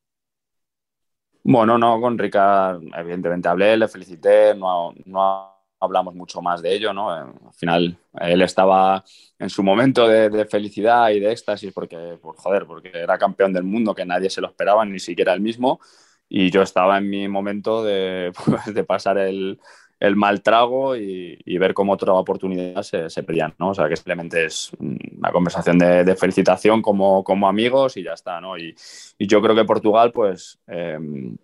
Bueno, 1.44 1.78
no, 1.78 1.98
con 1.98 2.18
Ricard 2.18 2.82
evidentemente 2.94 3.48
hablé, 3.48 3.74
le 3.78 3.88
felicité, 3.88 4.54
no, 4.54 4.92
no 5.06 5.54
hablamos 5.80 6.14
mucho 6.14 6.42
más 6.42 6.60
de 6.60 6.74
ello, 6.74 6.92
¿no? 6.92 7.10
Al 7.10 7.54
final 7.54 7.96
él 8.20 8.42
estaba 8.42 9.02
en 9.38 9.48
su 9.48 9.62
momento 9.62 10.06
de, 10.06 10.28
de 10.28 10.44
felicidad 10.44 11.08
y 11.08 11.20
de 11.20 11.32
éxtasis 11.32 11.72
porque, 11.72 12.18
por, 12.20 12.36
joder, 12.36 12.66
porque 12.66 12.90
era 12.92 13.16
campeón 13.16 13.54
del 13.54 13.64
mundo, 13.64 13.94
que 13.94 14.04
nadie 14.04 14.28
se 14.28 14.42
lo 14.42 14.48
esperaba, 14.48 14.84
ni 14.84 14.98
siquiera 14.98 15.32
él 15.32 15.40
mismo, 15.40 15.80
y 16.28 16.50
yo 16.50 16.60
estaba 16.60 16.98
en 16.98 17.08
mi 17.08 17.28
momento 17.28 17.82
de, 17.82 18.30
pues, 18.44 18.74
de 18.74 18.84
pasar 18.84 19.16
el, 19.16 19.58
el 20.00 20.16
mal 20.16 20.42
trago 20.42 20.96
y, 20.96 21.58
ver 21.58 21.74
cómo 21.74 21.92
otra 21.92 22.12
oportunidad 22.12 22.82
se, 22.82 23.10
se 23.10 23.22
pedían, 23.24 23.54
¿no? 23.58 23.70
O 23.70 23.74
sea, 23.74 23.88
que 23.88 23.96
simplemente 23.96 24.44
es 24.44 24.70
una 24.78 25.32
conversación 25.32 25.78
de, 25.78 26.16
felicitación 26.16 26.82
como, 26.82 27.48
amigos 27.48 27.96
y 27.96 28.04
ya 28.04 28.12
está, 28.12 28.40
¿no? 28.40 28.56
Y, 28.56 28.74
yo 29.18 29.42
creo 29.42 29.54
que 29.56 29.64
Portugal, 29.64 30.12
pues, 30.12 30.58
eh, 30.68 30.98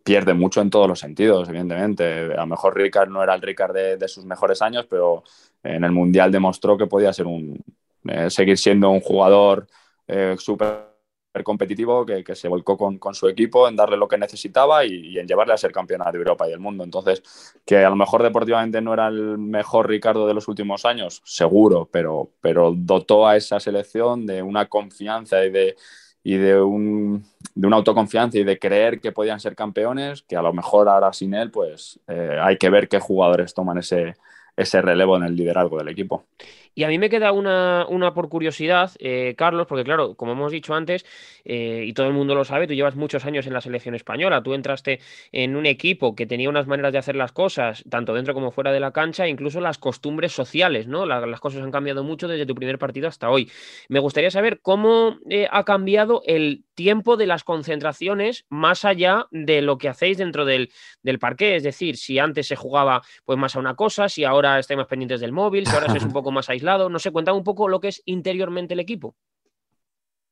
pierde 0.04 0.34
mucho 0.34 0.60
en 0.60 0.70
todos 0.70 0.88
los 0.88 1.00
sentidos, 1.00 1.48
evidentemente. 1.48 2.32
A 2.32 2.40
lo 2.40 2.46
mejor 2.46 2.76
Ricard 2.76 3.10
no 3.10 3.22
era 3.22 3.34
el 3.34 3.42
Ricard 3.42 3.74
de, 3.74 3.96
de 3.96 4.08
sus 4.08 4.24
mejores 4.24 4.62
años, 4.62 4.86
pero 4.88 5.24
en 5.64 5.82
el 5.82 5.92
Mundial 5.92 6.30
demostró 6.30 6.76
que 6.78 6.86
podía 6.86 7.12
ser 7.12 7.26
un, 7.26 7.60
eh, 8.06 8.30
seguir 8.30 8.58
siendo 8.58 8.90
un 8.90 9.00
jugador 9.00 9.66
eh, 10.06 10.36
súper 10.38 10.93
competitivo 11.42 12.06
que, 12.06 12.22
que, 12.22 12.36
se 12.36 12.46
volcó 12.46 12.76
con, 12.76 12.98
con, 12.98 13.14
su 13.14 13.26
equipo 13.26 13.66
en 13.68 13.74
darle 13.74 13.96
lo 13.96 14.06
que 14.06 14.16
necesitaba 14.16 14.84
y, 14.84 15.18
en 15.18 15.26
llevarle 15.26 15.54
a 15.54 15.56
ser 15.56 15.72
campeona 15.72 16.12
de 16.12 16.18
Europa 16.18 16.46
y 16.46 16.50
del 16.50 16.60
mundo. 16.60 16.84
Entonces, 16.84 17.22
que 17.64 17.84
a 17.84 17.90
lo 17.90 17.96
mejor 17.96 18.22
deportivamente 18.22 18.80
no 18.80 18.94
era 18.94 19.08
el 19.08 19.38
mejor 19.38 19.88
Ricardo 19.88 20.28
de 20.28 20.34
los 20.34 20.46
últimos 20.46 20.84
años, 20.84 21.22
seguro, 21.24 21.88
pero, 21.90 22.30
pero 22.40 22.72
dotó 22.76 23.26
a 23.26 23.36
esa 23.36 23.58
selección 23.58 24.26
de 24.26 24.42
una 24.42 24.66
confianza 24.66 25.44
y 25.44 25.50
de, 25.50 25.76
y 26.22 26.36
de, 26.36 26.60
un, 26.60 27.24
de 27.54 27.66
una 27.66 27.76
autoconfianza 27.76 28.38
y 28.38 28.44
de 28.44 28.58
creer 28.58 29.00
que 29.00 29.10
podían 29.10 29.40
ser 29.40 29.56
campeones, 29.56 30.22
que 30.22 30.36
a 30.36 30.42
lo 30.42 30.52
mejor 30.52 30.88
ahora 30.88 31.12
sin 31.12 31.34
él, 31.34 31.50
pues 31.50 31.98
eh, 32.06 32.38
hay 32.40 32.58
que 32.58 32.70
ver 32.70 32.88
qué 32.88 33.00
jugadores 33.00 33.54
toman 33.54 33.78
ese, 33.78 34.14
ese 34.56 34.80
relevo 34.82 35.16
en 35.16 35.24
el 35.24 35.36
liderazgo 35.36 35.78
del 35.78 35.88
equipo. 35.88 36.26
Y 36.74 36.82
a 36.82 36.88
mí 36.88 36.98
me 36.98 37.08
queda 37.08 37.30
una, 37.30 37.86
una 37.88 38.14
por 38.14 38.28
curiosidad, 38.28 38.90
eh, 38.98 39.34
Carlos, 39.38 39.66
porque 39.68 39.84
claro, 39.84 40.14
como 40.16 40.32
hemos 40.32 40.50
dicho 40.50 40.74
antes, 40.74 41.06
eh, 41.44 41.84
y 41.86 41.92
todo 41.92 42.08
el 42.08 42.12
mundo 42.12 42.34
lo 42.34 42.44
sabe, 42.44 42.66
tú 42.66 42.74
llevas 42.74 42.96
muchos 42.96 43.24
años 43.26 43.46
en 43.46 43.52
la 43.52 43.60
selección 43.60 43.94
española, 43.94 44.42
tú 44.42 44.54
entraste 44.54 45.00
en 45.30 45.54
un 45.54 45.66
equipo 45.66 46.16
que 46.16 46.26
tenía 46.26 46.48
unas 46.48 46.66
maneras 46.66 46.92
de 46.92 46.98
hacer 46.98 47.14
las 47.14 47.30
cosas, 47.30 47.84
tanto 47.88 48.12
dentro 48.12 48.34
como 48.34 48.50
fuera 48.50 48.72
de 48.72 48.80
la 48.80 48.90
cancha, 48.90 49.28
incluso 49.28 49.60
las 49.60 49.78
costumbres 49.78 50.32
sociales, 50.32 50.88
¿no? 50.88 51.06
La, 51.06 51.24
las 51.24 51.38
cosas 51.38 51.62
han 51.62 51.70
cambiado 51.70 52.02
mucho 52.02 52.26
desde 52.26 52.46
tu 52.46 52.56
primer 52.56 52.78
partido 52.78 53.06
hasta 53.06 53.30
hoy. 53.30 53.50
Me 53.88 54.00
gustaría 54.00 54.32
saber 54.32 54.58
cómo 54.60 55.18
eh, 55.30 55.46
ha 55.50 55.62
cambiado 55.64 56.22
el 56.26 56.64
tiempo 56.74 57.16
de 57.16 57.26
las 57.26 57.44
concentraciones 57.44 58.46
más 58.48 58.84
allá 58.84 59.26
de 59.30 59.62
lo 59.62 59.78
que 59.78 59.88
hacéis 59.88 60.18
dentro 60.18 60.44
del, 60.44 60.72
del 61.04 61.20
parque, 61.20 61.54
es 61.54 61.62
decir, 61.62 61.96
si 61.96 62.18
antes 62.18 62.48
se 62.48 62.56
jugaba 62.56 63.02
pues 63.24 63.38
más 63.38 63.54
a 63.54 63.60
una 63.60 63.76
cosa, 63.76 64.08
si 64.08 64.24
ahora 64.24 64.43
estáis 64.58 64.78
más 64.78 64.86
pendientes 64.86 65.20
del 65.20 65.32
móvil, 65.32 65.66
si 65.66 65.74
ahora 65.74 65.94
es 65.94 66.02
un 66.02 66.12
poco 66.12 66.30
más 66.30 66.48
aislado 66.48 66.54
aislado. 66.54 66.88
No 66.88 66.98
sé, 66.98 67.10
cuéntame 67.12 67.38
un 67.38 67.44
poco 67.44 67.68
lo 67.68 67.80
que 67.80 67.88
es 67.88 68.02
interiormente 68.06 68.74
el 68.74 68.80
equipo. 68.80 69.14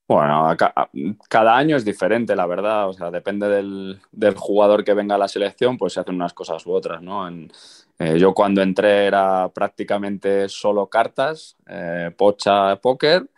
Bueno, 0.09 0.55
cada 1.29 1.57
año 1.57 1.77
es 1.77 1.85
diferente, 1.85 2.37
la 2.37 2.47
verdad. 2.47 2.89
O 2.89 2.93
sea, 2.93 3.11
depende 3.11 3.49
del, 3.49 4.01
del, 4.11 4.35
jugador 4.35 4.85
que 4.85 4.95
venga 4.95 5.15
a 5.15 5.19
la 5.19 5.29
selección, 5.29 5.79
pues 5.79 5.95
se 5.95 6.01
hacen 6.01 6.17
unas 6.17 6.35
cosas 6.35 6.67
u 6.67 6.73
otras, 6.73 7.01
¿no? 7.03 7.27
En, 7.27 7.51
eh, 7.99 8.19
yo 8.19 8.35
cuando 8.35 8.63
entré 8.63 9.07
era 9.07 9.49
prácticamente 9.55 10.49
solo 10.49 10.89
cartas, 10.89 11.57
eh, 11.67 12.11
pocha, 12.17 12.77
póker. 12.77 13.29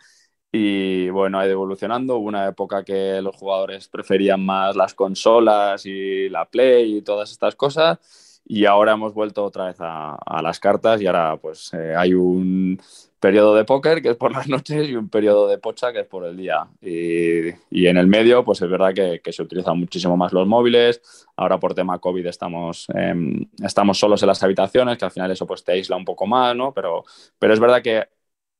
Y 0.51 1.09
bueno, 1.09 1.39
ha 1.39 1.45
ido 1.45 1.53
evolucionando. 1.53 2.17
Hubo 2.17 2.27
una 2.27 2.47
época 2.47 2.83
que 2.83 3.21
los 3.21 3.35
jugadores 3.35 3.87
preferían 3.89 4.45
más 4.45 4.75
las 4.75 4.93
consolas 4.93 5.85
y 5.85 6.29
la 6.29 6.45
Play 6.45 6.97
y 6.97 7.01
todas 7.01 7.31
estas 7.31 7.55
cosas 7.55 8.34
y 8.45 8.65
ahora 8.65 8.93
hemos 8.93 9.13
vuelto 9.13 9.43
otra 9.43 9.65
vez 9.65 9.77
a, 9.79 10.17
las 10.41 10.59
cartas 10.59 11.01
y 11.01 11.07
ahora 11.07 11.37
pues 11.37 11.73
eh, 11.73 11.95
hay 11.97 12.13
un 12.13 12.79
periodo 13.19 13.55
de 13.55 13.65
póker 13.65 14.03
que 14.03 14.09
es 14.09 14.17
por 14.17 14.31
las 14.33 14.47
noches 14.47 14.87
y 14.87 14.95
un 14.95 15.09
periodo 15.09 15.47
de 15.47 15.57
pocha 15.57 15.91
que 15.91 16.01
es 16.01 16.07
por 16.07 16.25
el 16.25 16.37
día. 16.37 16.67
Y, 16.81 17.87
en 17.87 17.97
el 17.97 18.07
medio 18.07 18.45
pues 18.45 18.61
es 18.61 18.69
verdad 18.69 18.93
que, 18.93 19.19
se 19.31 19.41
utilizan 19.41 19.79
muchísimo 19.79 20.15
más 20.15 20.31
los 20.31 20.47
móviles. 20.47 21.25
Ahora 21.35 21.59
por 21.59 21.73
tema 21.73 21.97
COVID 21.99 22.25
estamos, 22.27 22.87
eh, 22.95 23.15
estamos 23.63 23.97
solos 23.97 24.21
en 24.21 24.27
las 24.27 24.43
habitaciones, 24.43 24.97
que 24.97 25.05
al 25.05 25.11
final 25.11 25.31
eso 25.31 25.47
pues 25.47 25.63
te 25.63 25.71
aísla 25.71 25.95
un 25.95 26.05
poco 26.05 26.27
más, 26.27 26.55
¿no? 26.55 26.71
Pero, 26.71 27.03
pero 27.39 27.53
es 27.53 27.59
verdad 27.59 27.81
que 27.81 28.07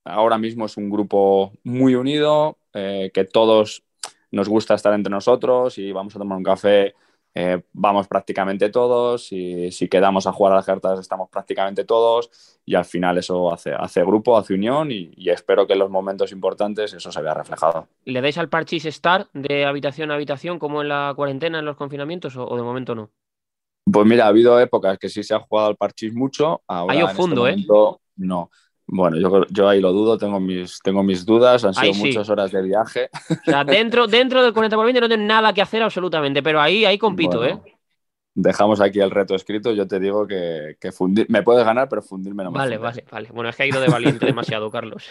ahora 0.04 0.38
mismo 0.38 0.66
es 0.66 0.78
un 0.78 0.90
grupo 0.90 1.52
muy 1.64 1.96
unido, 1.96 2.58
eh, 2.74 3.12
que 3.14 3.26
todos 3.26 3.84
nos 4.32 4.50
gusta 4.50 4.74
estar 4.74 4.94
entre 4.94 5.12
nosotros 5.12 5.78
y 5.78 5.92
vamos 5.92 6.16
a 6.16 6.20
tomar 6.20 6.38
un 6.38 6.44
café 6.44 6.96
eh, 7.38 7.62
vamos 7.74 8.08
prácticamente 8.08 8.70
todos, 8.70 9.30
y 9.34 9.70
si 9.74 9.90
quedamos 9.90 10.26
a 10.26 10.32
jugar 10.32 10.54
a 10.54 10.56
las 10.56 10.66
cartas 10.66 11.00
estamos 11.02 11.30
prácticamente 11.30 11.84
todos 11.84 12.32
y 12.66 12.76
al 12.76 12.86
final 12.86 13.18
eso 13.18 13.52
hace, 13.52 13.74
hace 13.74 14.06
grupo, 14.06 14.38
hace 14.38 14.54
unión 14.54 14.90
y, 14.90 15.14
espero 15.30 15.68
que 15.68 15.74
en 15.74 15.80
los 15.80 15.90
momentos 15.90 16.32
importantes 16.32 16.94
eso 16.94 17.12
se 17.12 17.22
vea 17.22 17.34
reflejado. 17.34 17.90
¿Le 18.06 18.22
dais 18.22 18.38
al 18.38 18.48
parchís 18.48 18.86
estar 18.86 19.28
de 19.34 19.66
habitación 19.66 20.12
a 20.12 20.16
habitación 20.16 20.60
como 20.60 20.82
en 20.82 20.88
la 20.88 21.12
cuarentena, 21.14 21.60
en 21.60 21.66
los 21.66 21.76
confinamientos 21.76 22.38
o, 22.38 22.56
de 22.56 22.64
momento 22.64 22.96
no? 22.96 23.12
Pues 23.92 24.08
mira, 24.08 24.26
ha 24.26 24.30
habido 24.30 24.58
épocas 24.58 24.98
que 24.98 25.10
sí 25.10 25.22
se 25.22 25.36
ha 25.36 25.40
jugado 25.40 25.68
al 25.68 25.76
parchís 25.76 26.14
mucho. 26.14 26.62
Ahora, 26.68 26.94
Hay 26.94 27.16
fondo, 27.16 27.48
este 27.48 27.62
¿eh? 27.62 27.66
No. 28.16 28.50
Bueno, 28.88 29.18
yo, 29.20 29.46
yo 29.50 29.68
ahí 29.68 29.82
lo 29.82 29.92
dudo, 29.92 30.18
tengo 30.18 30.40
mis, 30.40 30.80
tengo 30.80 31.02
mis 31.02 31.26
dudas, 31.26 31.66
han 31.66 31.74
sido 31.74 31.94
muchas 31.96 32.30
horas 32.30 32.52
de 32.52 32.62
viaje. 32.62 33.10
O 33.30 33.44
sea, 33.44 33.64
dentro, 33.64 34.06
dentro 34.08 34.44
del 34.44 34.54
40 34.54 34.76
por 34.76 34.86
20 34.86 35.02
no 35.02 35.10
tengo 35.10 35.26
nada 35.26 35.54
que 35.54 35.62
hacer 35.62 35.82
absolutamente, 35.82 36.44
pero 36.44 36.62
ahí, 36.62 36.86
ahí 36.86 36.98
compito, 36.98 37.44
¿eh? 37.44 37.60
Dejamos 38.36 38.82
aquí 38.82 39.00
el 39.00 39.10
reto 39.10 39.34
escrito. 39.34 39.72
Yo 39.72 39.88
te 39.88 40.00
digo 40.00 40.28
que, 40.28 40.78
fundir, 40.92 41.26
me 41.30 41.42
puedes 41.42 41.66
ganar, 41.66 41.90
pero 41.90 42.02
fundirme 42.02 42.44
no 42.44 42.52
me 42.52 42.60
Vale, 42.60 42.78
vale, 42.78 43.06
vale. 43.10 43.30
Bueno, 43.34 43.50
es 43.50 43.56
que 43.56 43.64
ha 43.64 43.66
ido 43.66 43.82
de 43.82 43.88
valiente 43.88 44.26
demasiado, 44.26 44.70
Carlos. 44.70 45.10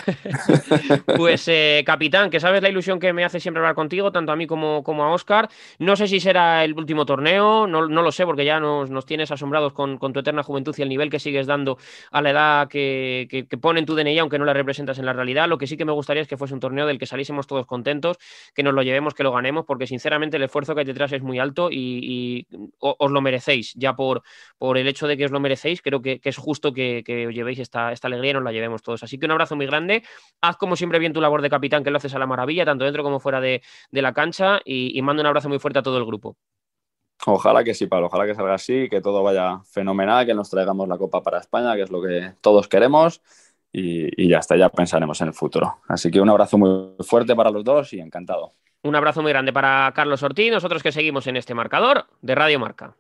pues, 1.17 1.49
eh, 1.49 1.83
capitán, 1.85 2.31
que 2.31 2.39
sabes 2.39 2.63
la 2.63 2.69
ilusión 2.69 3.01
que 3.01 3.13
me 3.13 3.25
hace 3.25 3.41
siempre 3.41 3.61
hablar 3.61 3.75
contigo, 3.75 4.13
tanto 4.13 4.31
a 4.31 4.37
mí 4.37 4.47
como, 4.47 4.85
como 4.85 5.05
a 5.05 5.13
Oscar. 5.13 5.49
No 5.79 5.97
sé 5.97 6.07
si 6.07 6.21
será 6.21 6.65
el 6.65 6.75
último 6.75 7.07
torneo, 7.07 7.67
no, 7.67 7.83
lo 7.87 8.13
sé, 8.13 8.27
porque 8.27 8.45
ya 8.45 8.61
nos, 8.61 8.91
nos 8.91 9.07
tienes 9.07 9.31
asombrados 9.31 9.73
con, 9.73 9.99
tu 9.99 10.21
eterna 10.21 10.43
juventud 10.43 10.75
y 10.77 10.83
el 10.83 10.89
nivel 10.89 11.11
que 11.11 11.19
sigues 11.19 11.47
dando 11.47 11.79
a 12.11 12.21
la 12.21 12.31
edad 12.31 12.69
que, 12.69 13.27
que, 13.31 13.57
pone 13.57 13.81
en 13.81 13.87
tu 13.87 13.95
DNI, 13.95 14.19
aunque 14.19 14.39
no 14.39 14.45
la 14.45 14.53
representas 14.53 14.99
en 14.99 15.07
la 15.07 15.15
realidad. 15.15 15.49
Lo 15.49 15.57
que 15.57 15.67
sí 15.67 15.77
que 15.77 15.87
me 15.87 15.93
gustaría 15.93 16.23
es 16.23 16.29
que 16.29 16.37
fuese 16.37 16.53
un 16.53 16.61
torneo 16.61 16.87
del 16.87 16.99
que 16.99 17.07
saliésemos 17.07 17.47
todos 17.47 17.67
contentos, 17.67 18.19
que 18.55 18.63
nos 18.63 18.75
lo 18.75 18.83
llevemos, 18.83 19.15
que 19.15 19.23
lo 19.23 19.33
ganemos, 19.33 19.65
porque 19.65 19.87
sinceramente 19.87 20.37
el 20.37 20.43
esfuerzo 20.43 20.75
que 20.75 20.81
hay 20.81 20.87
detrás 20.87 21.13
es 21.13 21.23
muy 21.23 21.39
alto 21.39 21.69
y, 21.71 22.47
os 22.79 23.11
lo 23.15 23.23
merecéis, 23.23 23.73
ya 23.75 23.97
por, 23.97 24.23
por 24.59 24.77
el 24.77 24.87
hecho 24.87 25.07
de 25.07 25.17
que 25.17 25.25
os 25.25 25.31
lo 25.31 25.41
merecéis, 25.41 25.81
creo 25.81 26.03
que, 26.03 26.21
es 26.23 26.37
justo 26.37 26.73
que, 26.73 27.03
os 27.29 27.35
llevéis 27.35 27.59
esta, 27.59 27.93
esta 27.93 28.09
alegría 28.09 28.33
y 28.33 28.35
nos 28.35 28.43
la 28.43 28.53
llevemos 28.53 28.83
todos. 28.83 29.03
Así 29.03 29.19
que 29.19 29.27
un 29.27 29.33
abrazo 29.33 29.57
muy 29.57 29.67
grande, 29.67 30.03
haz 30.41 30.57
como 30.57 30.77
siempre 30.77 30.99
bien 30.99 31.13
tu 31.13 31.21
labor 31.21 31.41
de 31.41 31.51
capitán, 31.51 31.83
que 31.85 31.91
lo 31.91 31.97
haces 31.97 32.15
a 32.15 32.19
la 32.19 32.27
maravilla, 32.27 32.65
tanto 32.65 32.85
dentro 32.85 33.03
como 33.03 33.21
fuera 33.21 33.41
de, 33.41 33.63
la 33.91 34.13
cancha, 34.13 34.61
y, 34.65 35.01
mando 35.03 35.23
un 35.23 35.27
abrazo 35.27 35.49
muy 35.49 35.59
fuerte 35.59 35.79
a 35.79 35.83
todo 35.83 35.99
el 35.99 36.05
grupo. 36.05 36.37
Ojalá 37.27 37.65
que 37.65 37.73
sí, 37.73 37.87
Pablo, 37.87 38.09
ojalá 38.09 38.27
que 38.27 38.35
salga 38.35 38.55
así, 38.55 38.89
que 38.91 39.01
todo 39.01 39.23
vaya 39.23 39.61
fenomenal, 39.65 40.27
que 40.27 40.35
nos 40.35 40.51
traigamos 40.51 40.89
la 40.89 40.99
Copa 40.99 41.23
para 41.23 41.39
España, 41.39 41.75
que 41.75 41.83
es 41.83 41.91
lo 41.91 42.03
que 42.03 42.33
todos 42.41 42.69
queremos. 42.69 43.23
Y, 43.73 44.23
y, 44.23 44.29
ya 44.29 44.39
está, 44.39 44.57
ya 44.57 44.69
pensaremos 44.69 45.21
en 45.21 45.29
el 45.29 45.35
futuro. 45.35 45.79
Así 45.89 46.11
que 46.11 46.21
un 46.21 46.29
abrazo 46.29 46.59
muy 46.59 46.95
fuerte 47.01 47.35
para 47.35 47.51
los 47.51 47.65
dos 47.65 47.93
y 47.93 48.01
encantado. 48.01 48.55
Un 48.85 48.95
abrazo 48.95 49.23
muy 49.23 49.33
grande 49.33 49.51
para 49.51 49.91
Carlos 49.95 50.23
Ortiz, 50.23 50.53
nosotros 50.53 50.83
que 50.83 50.93
seguimos 50.93 51.27
en 51.27 51.39
este 51.39 51.55
marcador 51.55 52.07
de 52.21 52.35
Radio 52.35 52.61
Marca. 52.61 52.95